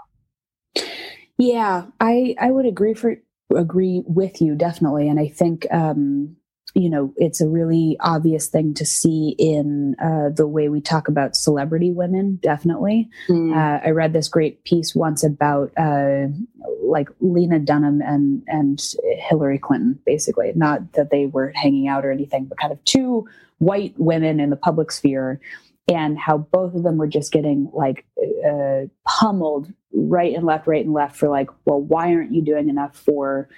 [1.38, 3.16] Yeah, I I would agree for
[3.54, 6.36] agree with you definitely, and I think um,
[6.74, 11.08] you know it's a really obvious thing to see in uh, the way we talk
[11.08, 12.36] about celebrity women.
[12.42, 13.54] Definitely, mm.
[13.54, 16.28] uh, I read this great piece once about uh,
[16.82, 18.82] like Lena Dunham and and
[19.18, 19.98] Hillary Clinton.
[20.06, 24.40] Basically, not that they were hanging out or anything, but kind of two white women
[24.40, 25.40] in the public sphere
[25.88, 28.04] and how both of them were just getting like
[28.46, 32.68] uh, pummeled right and left, right and left for like, well, why aren't you doing
[32.68, 33.48] enough for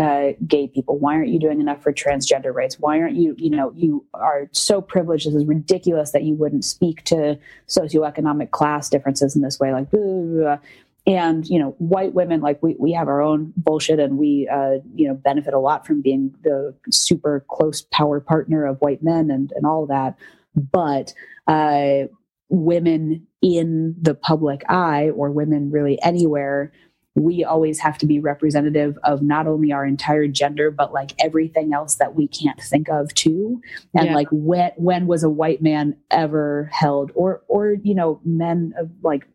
[0.00, 0.98] uh, gay people?
[0.98, 2.78] Why aren't you doing enough for transgender rights?
[2.78, 5.26] Why aren't you, you know, you are so privileged.
[5.26, 9.72] This is ridiculous that you wouldn't speak to socioeconomic class differences in this way.
[9.72, 10.58] Like, blah, blah, blah.
[11.06, 14.78] and you know, white women, like we, we have our own bullshit and we, uh,
[14.94, 19.30] you know, benefit a lot from being the super close power partner of white men
[19.30, 20.16] and, and all that.
[20.54, 21.14] But
[21.46, 22.08] uh,
[22.48, 26.72] women in the public eye or women really anywhere
[27.16, 31.72] we always have to be representative of not only our entire gender but like everything
[31.72, 33.60] else that we can't think of too
[33.94, 34.14] and yeah.
[34.14, 38.90] like when when was a white man ever held or or you know men of
[39.02, 39.26] like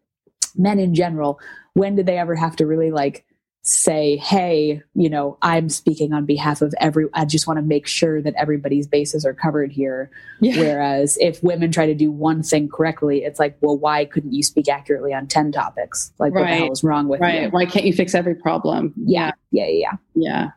[0.55, 1.39] men in general
[1.73, 3.25] when did they ever have to really like
[3.63, 7.85] say, hey, you know, I'm speaking on behalf of every, I just want to make
[7.85, 10.09] sure that everybody's bases are covered here.
[10.39, 10.57] Yeah.
[10.57, 14.41] Whereas if women try to do one thing correctly, it's like, well, why couldn't you
[14.41, 16.11] speak accurately on 10 topics?
[16.17, 16.41] Like, right.
[16.41, 17.43] what the hell is wrong with right.
[17.43, 17.49] you?
[17.49, 18.93] Why can't you fix every problem?
[18.97, 19.31] Yeah.
[19.51, 19.67] Yeah.
[19.67, 19.91] Yeah.
[20.15, 20.49] Yeah.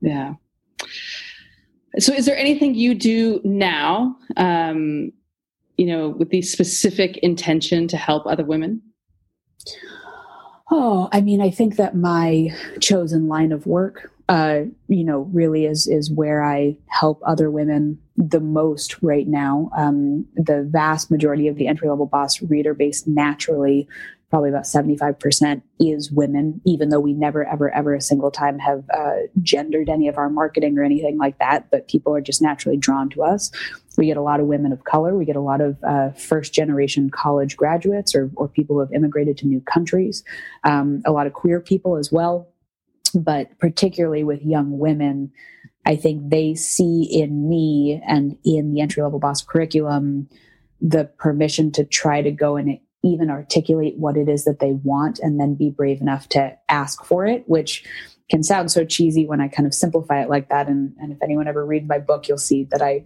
[0.00, 0.34] Yeah.
[1.98, 5.12] So is there anything you do now, um,
[5.76, 8.80] you know, with the specific intention to help other women?
[10.70, 15.66] Oh, I mean, I think that my chosen line of work, uh, you know, really
[15.66, 19.70] is is where I help other women the most right now.
[19.76, 23.88] Um, the vast majority of the entry level boss reader base naturally
[24.30, 28.84] probably about 75% is women, even though we never, ever, ever a single time have
[28.96, 31.68] uh, gendered any of our marketing or anything like that.
[31.70, 33.50] But people are just naturally drawn to us.
[33.98, 35.16] We get a lot of women of color.
[35.16, 38.92] We get a lot of uh, first generation college graduates or, or people who have
[38.92, 40.22] immigrated to new countries,
[40.62, 42.48] um, a lot of queer people as well.
[43.12, 45.32] But particularly with young women,
[45.84, 50.28] I think they see in me and in the entry level boss curriculum
[50.80, 55.18] the permission to try to go and even articulate what it is that they want
[55.18, 57.84] and then be brave enough to ask for it, which
[58.30, 60.68] can sound so cheesy when I kind of simplify it like that.
[60.68, 63.02] And, and if anyone ever read my book, you'll see that I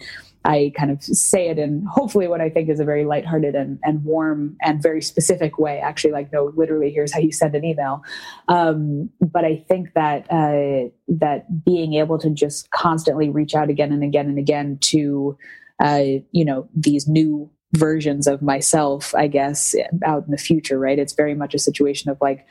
[0.47, 3.79] I kind of say it in hopefully what I think is a very lighthearted and,
[3.83, 5.79] and warm and very specific way.
[5.79, 8.03] Actually, like no, literally, here's how you send an email.
[8.49, 13.91] Um, but I think that uh, that being able to just constantly reach out again
[13.91, 15.39] and again and again to
[15.83, 20.99] uh, you know these new versions of myself, I guess, out in the future, right?
[20.99, 22.47] It's very much a situation of like,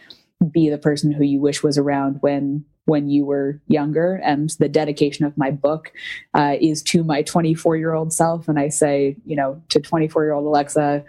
[0.52, 4.16] be the person who you wish was around when when you were younger.
[4.16, 5.94] And the dedication of my book
[6.34, 8.48] uh, is to my 24 year old self.
[8.48, 11.04] And i say you know to 24 year old alexa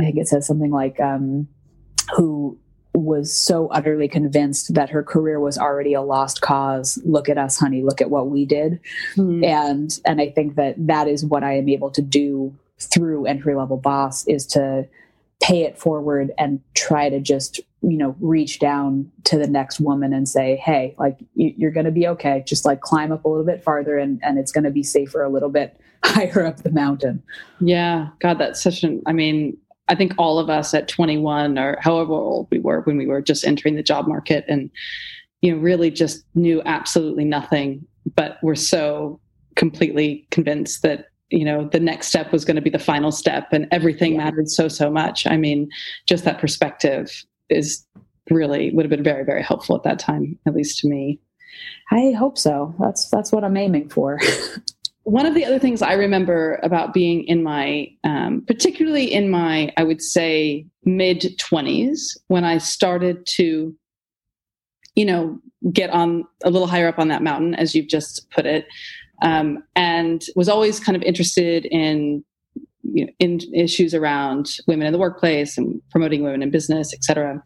[0.00, 1.46] i think it says something like um,
[2.16, 2.58] who
[2.94, 7.00] was so utterly convinced that her career was already a lost cause.
[7.06, 7.82] Look at us honey.
[7.82, 8.80] Look at what we did.
[9.16, 9.44] Mm-hmm.
[9.44, 12.54] and and i think that that is what i am able to do
[12.86, 14.86] through entry level boss is to
[15.42, 20.12] pay it forward and try to just you know reach down to the next woman
[20.12, 22.44] and say hey like you're going to be okay.
[22.46, 25.22] Just like climb up a little bit farther and and it's going to be safer
[25.22, 27.22] a little bit higher up the mountain.
[27.60, 28.08] Yeah.
[28.20, 29.56] God that's such an i mean
[29.88, 33.20] i think all of us at 21 or however old we were when we were
[33.20, 34.70] just entering the job market and
[35.40, 39.20] you know really just knew absolutely nothing but were so
[39.56, 43.48] completely convinced that you know the next step was going to be the final step
[43.52, 44.24] and everything yeah.
[44.24, 45.26] mattered so so much.
[45.26, 45.68] I mean
[46.06, 47.84] just that perspective is
[48.30, 51.20] really would have been very very helpful at that time at least to me.
[51.90, 52.74] I hope so.
[52.78, 54.18] That's that's what i'm aiming for.
[55.04, 59.72] One of the other things i remember about being in my um, particularly in my
[59.76, 63.74] i would say mid 20s when i started to
[64.94, 65.40] you know
[65.72, 68.66] get on a little higher up on that mountain as you've just put it
[69.22, 72.24] um, and was always kind of interested in
[72.82, 77.02] you know, in issues around women in the workplace and promoting women in business, et
[77.04, 77.42] cetera.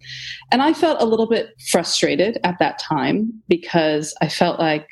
[0.51, 4.89] And I felt a little bit frustrated at that time because I felt like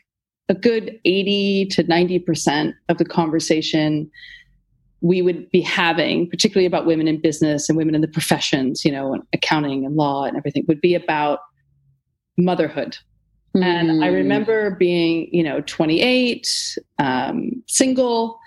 [0.49, 4.11] a good 80 to 90% of the conversation
[5.01, 8.93] we would be having, particularly about women in business and women in the professions, you
[8.93, 11.41] know, accounting and law and everything, would be about
[12.39, 12.97] motherhood.
[13.57, 13.63] Mm.
[13.63, 14.15] And I hmm.
[14.15, 18.39] remember being, you know, 28, um, single,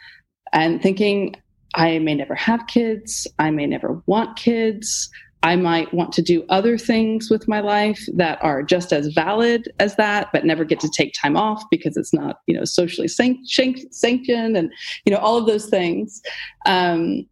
[0.53, 1.35] and thinking,
[1.75, 3.27] I may never have kids.
[3.39, 5.09] I may never want kids.
[5.43, 9.71] I might want to do other things with my life that are just as valid
[9.79, 13.07] as that, but never get to take time off because it's not, you know, socially
[13.07, 14.71] sanctioned and,
[15.05, 16.21] you know, all of those things.
[16.65, 17.27] Um,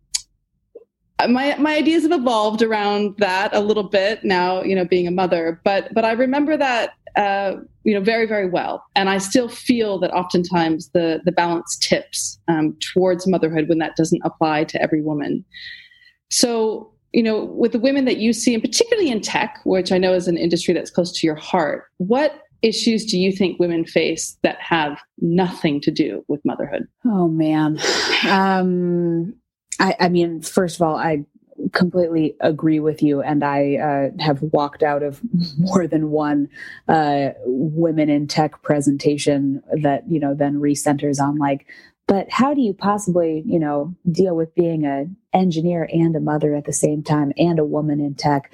[1.30, 5.12] my my ideas have evolved around that a little bit now, you know, being a
[5.12, 5.62] mother.
[5.64, 8.84] But but I remember that uh, you know very very well.
[8.96, 13.96] And i still feel that oftentimes the the balance tips um, towards motherhood when that
[13.96, 15.46] doesn't apply to every woman.
[16.30, 19.98] So you know with the women that you see and particularly in tech which i
[19.98, 23.86] know is an industry that's close to your heart what issues do you think women
[23.86, 26.88] face that have nothing to do with motherhood?
[27.06, 27.80] Oh man.
[28.28, 29.36] Um
[29.80, 31.26] I, I mean first of all i
[31.72, 35.22] completely agree with you, and I uh, have walked out of
[35.58, 36.50] more than one
[36.88, 41.66] uh, women in tech presentation that you know then recenters on like,
[42.08, 46.56] but how do you possibly you know deal with being an engineer and a mother
[46.56, 48.52] at the same time and a woman in tech?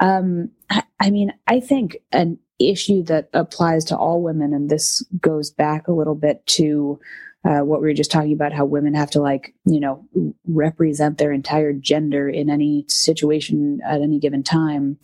[0.00, 5.02] Um, I, I mean, I think an issue that applies to all women, and this
[5.20, 7.00] goes back a little bit to
[7.44, 10.04] uh, what we were just talking about, how women have to like, you know,
[10.46, 14.98] represent their entire gender in any situation at any given time,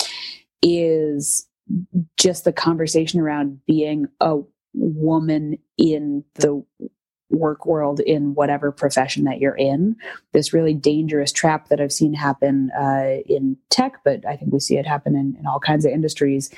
[0.62, 1.46] is
[2.16, 4.38] just the conversation around being a
[4.74, 6.64] woman in the
[7.30, 9.94] work world in whatever profession that you're in.
[10.32, 14.60] This really dangerous trap that I've seen happen uh, in tech, but I think we
[14.60, 16.50] see it happen in, in all kinds of industries,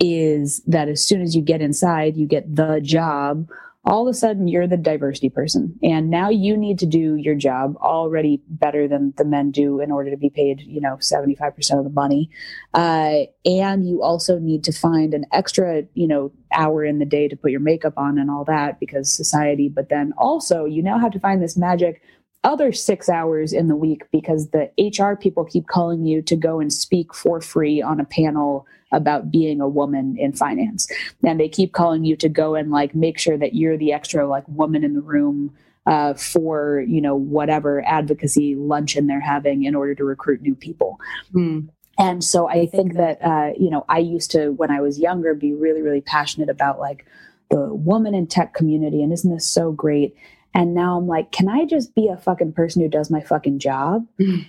[0.00, 3.48] is that as soon as you get inside, you get the job
[3.84, 7.34] all of a sudden you're the diversity person and now you need to do your
[7.34, 11.78] job already better than the men do in order to be paid you know 75%
[11.78, 12.30] of the money.
[12.74, 17.28] Uh, and you also need to find an extra you know hour in the day
[17.28, 20.98] to put your makeup on and all that because society but then also you now
[20.98, 22.02] have to find this magic
[22.44, 26.60] other six hours in the week because the HR people keep calling you to go
[26.60, 30.90] and speak for free on a panel about being a woman in finance.
[31.22, 34.26] And they keep calling you to go and like make sure that you're the extra
[34.26, 35.54] like woman in the room
[35.86, 41.00] uh, for you know whatever advocacy luncheon they're having in order to recruit new people.
[41.34, 41.68] Mm.
[41.98, 45.34] And so I think that uh, you know I used to when I was younger
[45.34, 47.06] be really really passionate about like
[47.50, 50.14] the woman in tech community and isn't this so great?
[50.54, 53.58] And now I'm like, can I just be a fucking person who does my fucking
[53.58, 54.06] job?
[54.20, 54.46] Mm.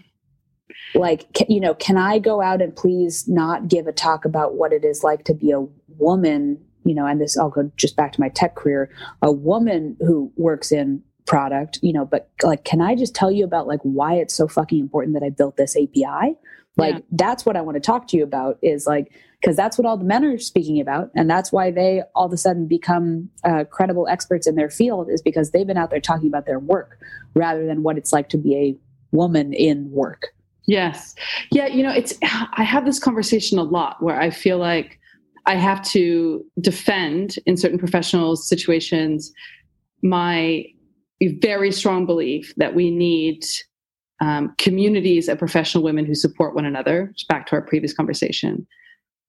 [0.95, 4.73] Like, you know, can I go out and please not give a talk about what
[4.73, 5.65] it is like to be a
[5.97, 6.63] woman?
[6.83, 8.89] You know, and this, I'll go just back to my tech career,
[9.21, 13.45] a woman who works in product, you know, but like, can I just tell you
[13.45, 16.35] about like why it's so fucking important that I built this API?
[16.75, 17.01] Like, yeah.
[17.11, 19.97] that's what I want to talk to you about is like, because that's what all
[19.97, 23.63] the men are speaking about and that's why they all of a sudden become uh,
[23.65, 26.99] credible experts in their field is because they've been out there talking about their work
[27.35, 28.77] rather than what it's like to be a
[29.11, 30.33] woman in work
[30.69, 31.15] yes.
[31.51, 32.13] Yeah you know it's
[32.53, 34.99] i have this conversation a lot where i feel like
[35.45, 39.31] i have to defend in certain professional situations
[40.01, 40.65] my
[41.41, 43.43] very strong belief that we need
[44.21, 48.67] um, communities of professional women who support one another back to our previous conversation.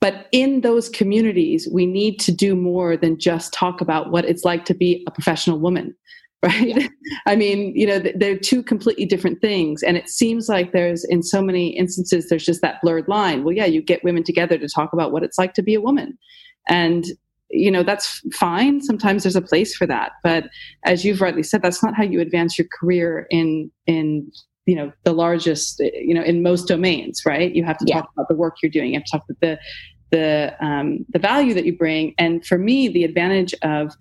[0.01, 4.45] But in those communities, we need to do more than just talk about what it's
[4.45, 5.95] like to be a professional woman,
[6.47, 6.91] right?
[7.27, 9.83] I mean, you know, they're two completely different things.
[9.83, 13.45] And it seems like there's, in so many instances, there's just that blurred line.
[13.45, 15.81] Well, yeah, you get women together to talk about what it's like to be a
[15.81, 16.17] woman.
[16.69, 17.05] And
[17.53, 20.45] you know that's fine sometimes there's a place for that but
[20.85, 24.31] as you've rightly said that's not how you advance your career in in
[24.67, 27.97] you know the largest you know in most domains right you have to yeah.
[27.97, 29.59] talk about the work you're doing you have to talk about the
[30.11, 32.15] the um, the value that you bring.
[32.19, 33.95] And for me, the advantage of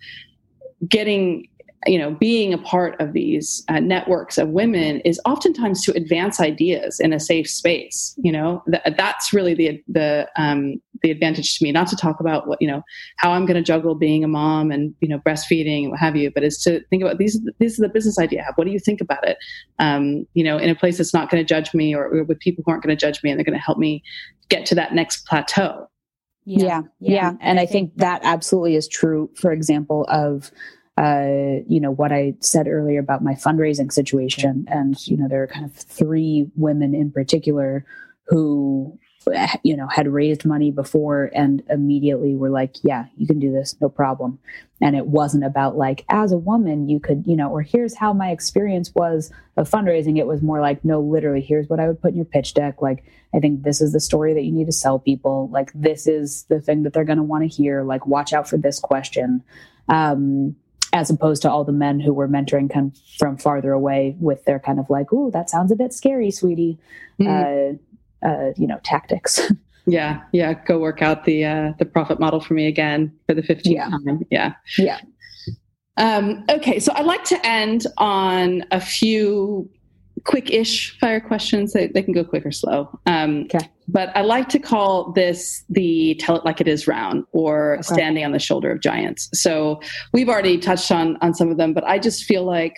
[0.88, 1.48] getting
[1.86, 6.38] you know being a part of these uh, networks of women is oftentimes to advance
[6.40, 11.58] ideas in a safe space you know Th- that's really the the um, the advantage
[11.58, 12.82] to me not to talk about what you know
[13.16, 16.16] how i'm going to juggle being a mom and you know breastfeeding and what have
[16.16, 18.66] you but is to think about these this is the business idea I have what
[18.66, 19.38] do you think about it
[19.78, 22.40] um, you know in a place that's not going to judge me or, or with
[22.40, 24.02] people who aren't going to judge me and they're going to help me
[24.50, 25.86] get to that next plateau
[26.46, 26.82] yeah.
[26.98, 27.12] yeah.
[27.12, 27.32] yeah.
[27.40, 30.50] And I think that absolutely is true, for example, of
[31.00, 35.42] uh, you know what I said earlier about my fundraising situation, and you know there
[35.42, 37.86] are kind of three women in particular
[38.26, 38.98] who
[39.62, 43.74] you know had raised money before and immediately were like yeah you can do this
[43.80, 44.38] no problem.
[44.82, 48.12] And it wasn't about like as a woman you could you know or here's how
[48.12, 50.18] my experience was of fundraising.
[50.18, 52.82] It was more like no literally here's what i would put in your pitch deck.
[52.82, 55.48] Like i think this is the story that you need to sell people.
[55.50, 57.84] Like this is the thing that they're going to want to hear.
[57.84, 59.42] Like watch out for this question.
[59.88, 60.56] Um
[60.92, 64.44] as opposed to all the men who were mentoring kind of from farther away with
[64.44, 66.78] their kind of like, "Oh, that sounds a bit scary, sweetie,"
[67.20, 67.78] mm.
[68.24, 69.40] uh, uh, you know, tactics.
[69.86, 70.52] Yeah, yeah.
[70.52, 73.88] Go work out the uh, the profit model for me again for the 15th yeah.
[73.88, 74.24] time.
[74.30, 75.00] Yeah, yeah.
[75.96, 79.68] Um, okay, so I'd like to end on a few
[80.24, 81.72] quick-ish fire questions.
[81.72, 82.88] They, they can go quick or slow.
[83.06, 83.68] Um, okay.
[83.88, 87.82] But I like to call this the tell it like it is round or okay.
[87.82, 89.28] standing on the shoulder of giants.
[89.34, 89.80] So
[90.12, 92.74] we've already touched on on some of them, but I just feel like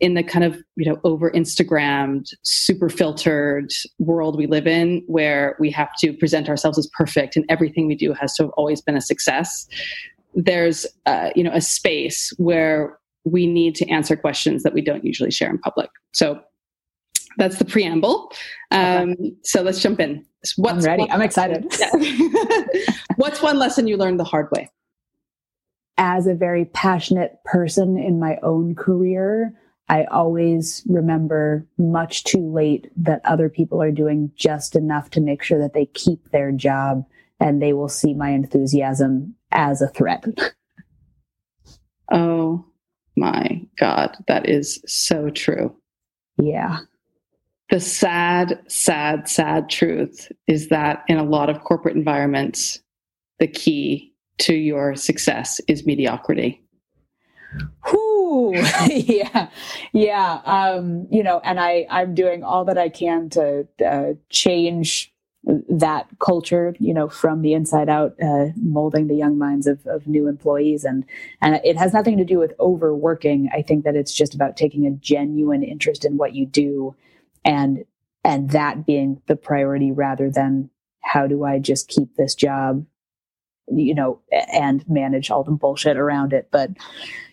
[0.00, 5.56] in the kind of you know over instagrammed super filtered world we live in where
[5.60, 8.80] we have to present ourselves as perfect and everything we do has to have always
[8.80, 9.66] been a success
[10.34, 15.04] there's uh, you know a space where we need to answer questions that we don't
[15.04, 16.40] usually share in public so
[17.36, 18.32] that's the preamble.
[18.70, 19.32] Um, okay.
[19.42, 20.24] So let's jump in.
[20.56, 21.10] What's I'm ready.
[21.10, 21.66] I'm excited.
[23.16, 24.70] What's one lesson you learned the hard way?
[25.98, 29.54] As a very passionate person in my own career,
[29.88, 35.42] I always remember much too late that other people are doing just enough to make
[35.42, 37.04] sure that they keep their job
[37.38, 40.24] and they will see my enthusiasm as a threat.
[42.10, 42.64] Oh
[43.16, 45.76] my God, that is so true.
[46.38, 46.80] Yeah
[47.70, 52.80] the sad, sad, sad truth is that in a lot of corporate environments,
[53.38, 56.62] the key to your success is mediocrity.
[57.90, 58.54] Whoo,
[58.88, 59.48] yeah,
[59.92, 60.40] yeah.
[60.44, 65.12] Um, you know, and I, I'm doing all that I can to uh, change
[65.44, 70.06] that culture, you know, from the inside out, uh, molding the young minds of, of
[70.06, 70.84] new employees.
[70.84, 71.04] And,
[71.40, 73.48] and it has nothing to do with overworking.
[73.52, 76.94] I think that it's just about taking a genuine interest in what you do
[77.44, 77.84] and
[78.24, 80.70] and that being the priority rather than
[81.02, 82.84] how do I just keep this job,
[83.68, 84.20] you know,
[84.52, 86.48] and manage all the bullshit around it.
[86.50, 86.70] But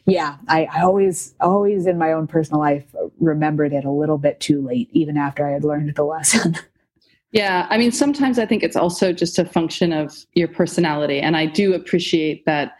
[0.05, 2.85] yeah, I, I, always, always in my own personal life
[3.19, 6.55] remembered it a little bit too late, even after I had learned the lesson.
[7.31, 11.19] yeah, I mean, sometimes I think it's also just a function of your personality.
[11.19, 12.77] And I do appreciate that,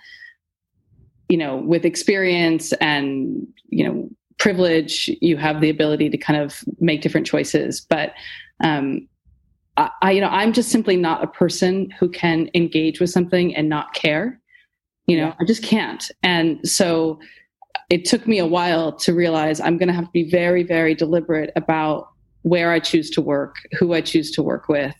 [1.28, 4.10] you know, with experience and, you know,
[4.40, 7.82] privilege, you have the ability to kind of make different choices.
[7.82, 8.14] But
[8.64, 9.08] um,
[9.78, 13.56] I, I, you know, I'm just simply not a person who can engage with something
[13.56, 14.40] and not care.
[15.08, 16.10] You know, I just can't.
[16.24, 17.20] And so
[17.90, 20.94] it took me a while to realize I'm going to have to be very, very
[20.94, 22.10] deliberate about
[22.42, 24.96] where I choose to work, who I choose to work with,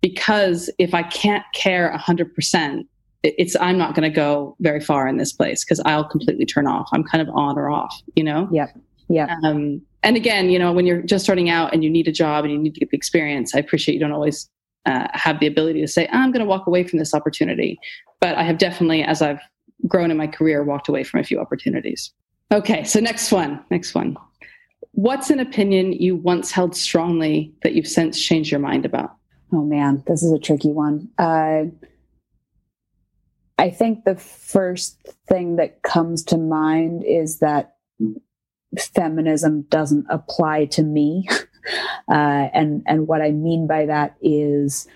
[0.00, 2.86] because if I can't care 100%,
[3.24, 6.66] it's i'm not going to go very far in this place because i'll completely turn
[6.66, 6.88] off.
[6.92, 8.48] I'm kind of on or off you know?
[8.52, 8.68] Yeah
[9.08, 12.12] yeah um, and again you know when you're just starting out and you need a
[12.12, 14.48] job and you need to get the experience i appreciate you don't always
[14.86, 17.78] uh, have the ability to say i'm going to walk away from this opportunity.
[18.20, 19.40] But i have definitely as i've
[19.86, 22.12] grown in my career walked away from a few opportunities.
[22.52, 24.16] Okay so next one next one.
[24.92, 29.14] What's an opinion you once held strongly that you've since changed your mind about?
[29.52, 31.08] Oh man this is a tricky one.
[31.18, 31.64] Uh,
[33.58, 37.76] I think the first thing that comes to mind is that
[38.78, 41.28] feminism doesn't apply to me.
[42.06, 44.86] Uh, and and what I mean by that is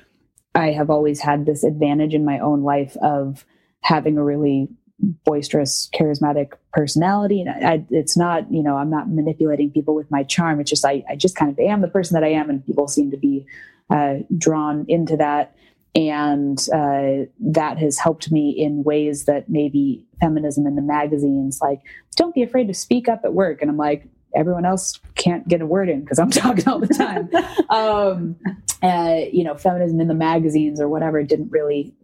[0.55, 3.47] I have always had this advantage in my own life of
[3.81, 7.41] having a really boisterous, charismatic personality.
[7.43, 10.61] And I, it's not, you know, I'm not manipulating people with my charm.
[10.61, 12.89] It's just I, I just kind of am the person that I am, and people
[12.89, 13.47] seem to be
[13.91, 15.55] uh, drawn into that
[15.95, 21.81] and uh, that has helped me in ways that maybe feminism in the magazines like
[22.17, 25.61] don't be afraid to speak up at work and i'm like everyone else can't get
[25.61, 27.31] a word in because i'm talking all the time
[27.71, 28.37] um,
[28.83, 31.95] uh, you know, feminism in the magazines or whatever didn't really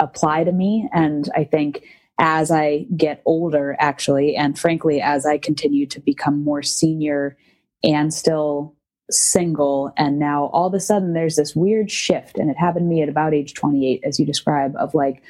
[0.00, 0.88] apply to me.
[0.92, 1.84] And I think
[2.18, 7.36] as I get older, actually, and frankly, as I continue to become more senior
[7.84, 8.74] and still
[9.10, 12.94] single, and now all of a sudden there's this weird shift, and it happened to
[12.94, 15.22] me at about age 28, as you describe, of like,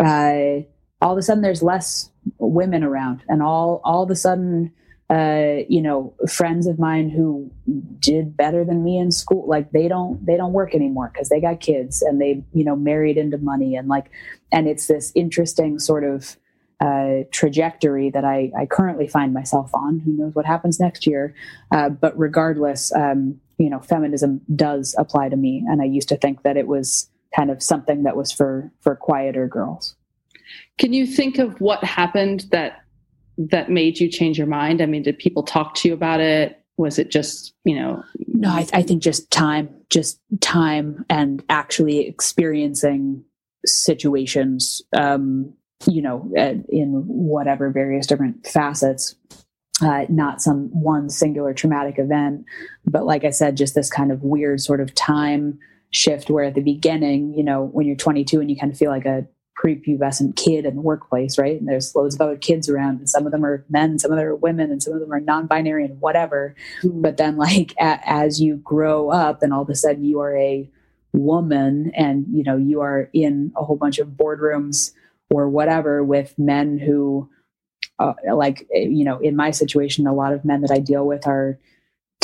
[0.00, 0.60] uh,
[1.00, 4.72] all of a sudden there's less women around, and all all of a sudden
[5.10, 7.50] uh, you know, friends of mine who
[7.98, 11.40] did better than me in school, like they don't they don't work anymore because they
[11.40, 14.10] got kids and they you know married into money and like,
[14.50, 16.36] and it's this interesting sort of
[16.80, 20.00] uh, trajectory that I, I currently find myself on.
[20.00, 21.34] Who knows what happens next year?
[21.72, 26.16] Uh, but regardless, um, you know, feminism does apply to me, and I used to
[26.16, 29.96] think that it was kind of something that was for for quieter girls.
[30.78, 32.84] Can you think of what happened that
[33.38, 34.80] that made you change your mind?
[34.80, 36.60] I mean, did people talk to you about it?
[36.76, 38.02] Was it just, you know?
[38.26, 43.24] No, I, I think just time, just time and actually experiencing
[43.64, 45.52] situations, um,
[45.86, 46.30] you know,
[46.68, 49.14] in whatever various different facets.
[49.82, 52.44] Uh, not some one singular traumatic event,
[52.86, 55.58] but like I said, just this kind of weird sort of time
[55.90, 58.92] shift where at the beginning, you know, when you're 22 and you kind of feel
[58.92, 59.26] like a
[59.64, 61.58] prepubescent kid in the workplace, right?
[61.58, 64.18] And there's loads of other kids around, and some of them are men, some of
[64.18, 66.54] them are women, and some of them are non-binary and whatever.
[66.82, 67.00] Mm-hmm.
[67.00, 70.36] But then, like a, as you grow up, and all of a sudden you are
[70.36, 70.68] a
[71.12, 74.92] woman, and you know you are in a whole bunch of boardrooms
[75.30, 77.28] or whatever with men who,
[77.98, 81.26] uh, like you know, in my situation, a lot of men that I deal with
[81.26, 81.58] are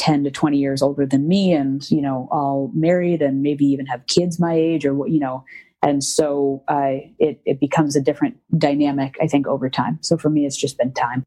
[0.01, 3.84] 10 to 20 years older than me and you know all married and maybe even
[3.84, 5.44] have kids my age or what you know.
[5.82, 9.98] And so uh, it, it becomes a different dynamic i think over time.
[10.01, 11.24] So for me it's just been time.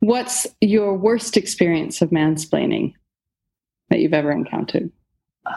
[0.00, 2.94] What's your worst experience of mansplaining
[3.90, 4.90] that you've ever encountered?
[5.46, 5.52] Uh,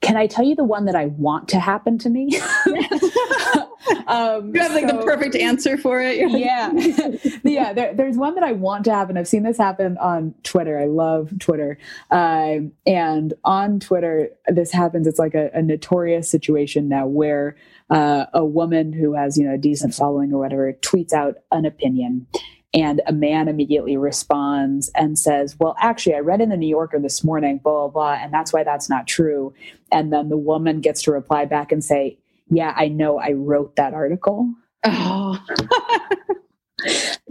[0.00, 2.30] can i tell you the one that i want to happen to me
[4.06, 6.30] um, you have like so, the perfect answer for it.
[6.30, 6.72] Yeah.
[7.42, 9.16] Yeah there, there's one that i want to happen.
[9.16, 10.78] I've seen this happen on twitter.
[10.78, 11.78] I love twitter.
[12.10, 12.56] Uh,
[12.86, 15.06] and on twitter this happens.
[15.06, 17.56] It's like a, a notorious situation now where
[17.90, 21.64] uh, a woman who has you know a decent following or whatever tweets out an
[21.64, 22.26] opinion
[22.74, 26.98] and a man immediately responds and says well actually i read in the new yorker
[26.98, 29.54] this morning blah blah blah and that's why that's not true.
[29.92, 32.18] And then the woman gets to reply back and say
[32.48, 34.52] yeah i know i wrote that article
[34.84, 35.42] oh.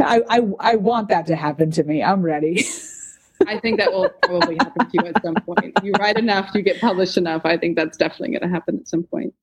[0.01, 2.66] I, I, I want that to happen to me i'm ready
[3.47, 5.74] I think that will probably happen to you at some point.
[5.84, 7.41] You write enough, you get published enough.
[7.45, 9.34] I think that's definitely going to happen at some point.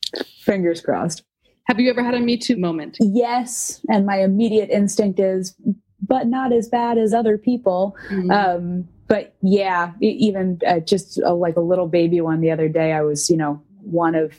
[0.40, 1.22] Fingers crossed.
[1.66, 2.96] Have you ever had a Me Too moment?
[3.00, 3.80] Yes.
[3.88, 5.54] And my immediate instinct is,
[6.00, 7.96] but not as bad as other people.
[8.08, 8.30] Mm-hmm.
[8.30, 12.92] Um, but yeah, even uh, just a, like a little baby one the other day,
[12.92, 14.32] I was, you know, one of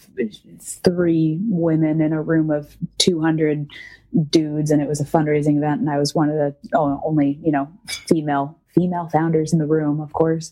[0.60, 3.70] three women in a room of 200
[4.30, 7.52] dudes and it was a fundraising event and i was one of the only you
[7.52, 10.52] know female female founders in the room, of course.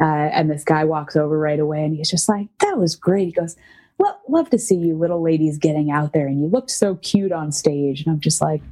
[0.00, 3.26] Uh, and this guy walks over right away and he's just like, that was great.
[3.26, 3.56] He goes,
[3.98, 6.26] well, love to see you little ladies getting out there.
[6.26, 8.02] And you looked so cute on stage.
[8.02, 8.62] And I'm just like,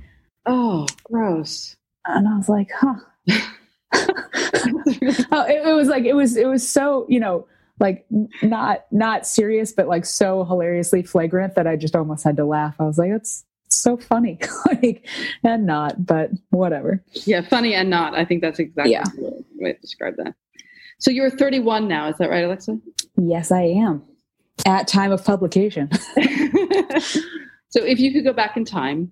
[0.46, 1.76] oh, gross.
[2.06, 2.96] And I was like, huh.
[5.32, 7.46] oh, it, it was like, it was, it was so, you know,
[7.80, 8.06] like
[8.42, 12.76] not, not serious, but like so hilariously flagrant that I just almost had to laugh.
[12.78, 14.38] I was like, that's, so funny.
[14.66, 15.08] Like
[15.42, 17.02] and not but whatever.
[17.24, 18.14] Yeah funny and not.
[18.14, 19.02] I think that's exactly yeah.
[19.02, 20.34] the way to describe that.
[21.00, 22.78] So you're 31 now is that right alexa?
[23.16, 24.04] Yes i am.
[24.64, 25.90] At time of publication.
[27.74, 29.10] So if you could go back in time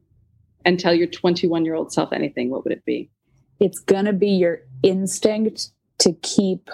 [0.64, 3.10] and tell your 21 year old self anything what would it be?
[3.58, 6.70] It's going to be your instinct to keep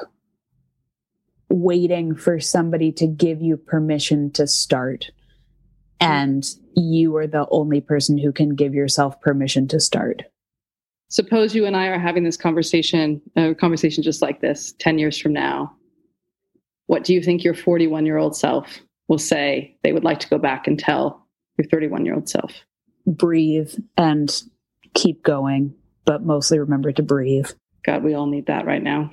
[1.50, 5.10] waiting for somebody to give you permission to start
[6.00, 6.06] hmm.
[6.06, 10.22] and you are the only person who can give yourself permission to start.
[11.10, 15.18] Suppose you and I are having this conversation, a conversation just like this 10 years
[15.18, 15.74] from now.
[16.86, 20.28] What do you think your 41 year old self will say they would like to
[20.28, 21.26] go back and tell
[21.56, 22.52] your 31 year old self?
[23.06, 24.42] Breathe and
[24.94, 25.74] keep going,
[26.04, 27.50] but mostly remember to breathe.
[27.84, 29.10] God, we all need that right now.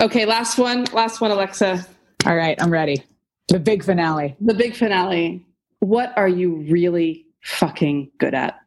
[0.00, 0.84] Okay, last one.
[0.92, 1.86] Last one, Alexa.
[2.26, 3.02] All right, I'm ready.
[3.48, 4.36] The big finale.
[4.40, 5.44] The big finale
[5.84, 8.58] what are you really fucking good at?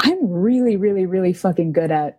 [0.00, 2.18] I'm really, really, really fucking good at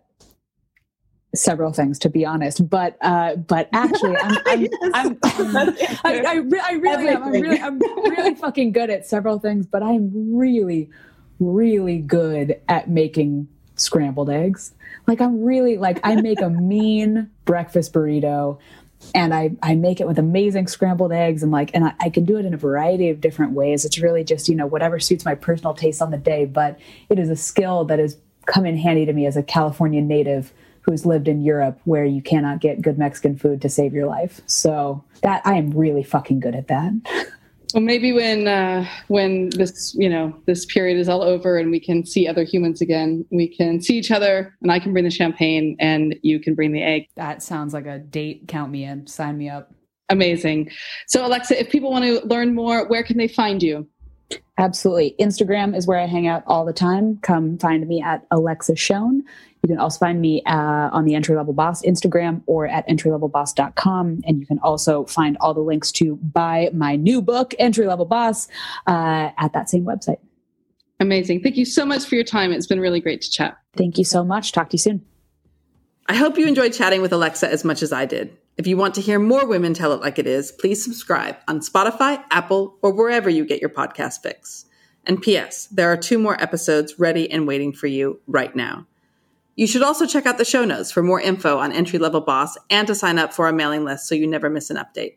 [1.36, 4.78] several things to be honest but uh but actually i'm i'm, yes.
[4.94, 9.66] I'm I, I, I, really am I'm really, I'm really fucking good at several things
[9.66, 10.88] but i'm really
[11.40, 14.72] really good at making scrambled eggs.
[15.06, 18.58] Like i'm really like i make a mean breakfast burrito
[19.14, 22.24] and I, I make it with amazing scrambled eggs and like and I, I, can
[22.24, 23.84] do it in a variety of different ways.
[23.84, 27.18] It's really just you know whatever suits my personal taste on the day but it
[27.18, 28.16] is a skill that has
[28.46, 30.52] come in handy to me as a california native
[30.82, 34.40] who's lived in europe where you cannot get good mexican food to save your life.
[34.46, 36.92] So that i am really fucking good at that
[37.74, 41.80] Well, maybe when uh, when this you know this period is all over and we
[41.80, 45.10] can see other humans again, we can see each other, and I can bring the
[45.10, 47.08] champagne and you can bring the egg.
[47.16, 48.46] That sounds like a date.
[48.46, 49.08] Count me in.
[49.08, 49.72] Sign me up.
[50.08, 50.70] Amazing.
[51.08, 53.88] So, Alexa, if people want to learn more, where can they find you?
[54.56, 55.16] Absolutely.
[55.18, 57.18] Instagram is where I hang out all the time.
[57.22, 59.22] Come find me at Alexa Shoen.
[59.64, 64.20] You can also find me uh, on the Entry Level Boss Instagram or at entrylevelboss.com.
[64.26, 68.04] And you can also find all the links to buy my new book, Entry Level
[68.04, 68.46] Boss,
[68.86, 70.18] uh, at that same website.
[71.00, 71.42] Amazing.
[71.42, 72.52] Thank you so much for your time.
[72.52, 73.56] It's been really great to chat.
[73.74, 74.52] Thank you so much.
[74.52, 75.02] Talk to you soon.
[76.06, 78.36] I hope you enjoyed chatting with Alexa as much as I did.
[78.58, 81.60] If you want to hear more women tell it like it is, please subscribe on
[81.60, 84.66] Spotify, Apple, or wherever you get your podcast fix.
[85.06, 88.86] And P.S., there are two more episodes ready and waiting for you right now.
[89.56, 92.56] You should also check out the show notes for more info on Entry Level Boss
[92.70, 95.16] and to sign up for our mailing list so you never miss an update.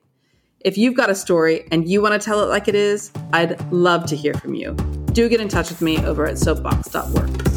[0.62, 3.60] If you've got a story and you want to tell it like it is, I'd
[3.72, 4.74] love to hear from you.
[5.14, 7.57] Do get in touch with me over at soapbox.work.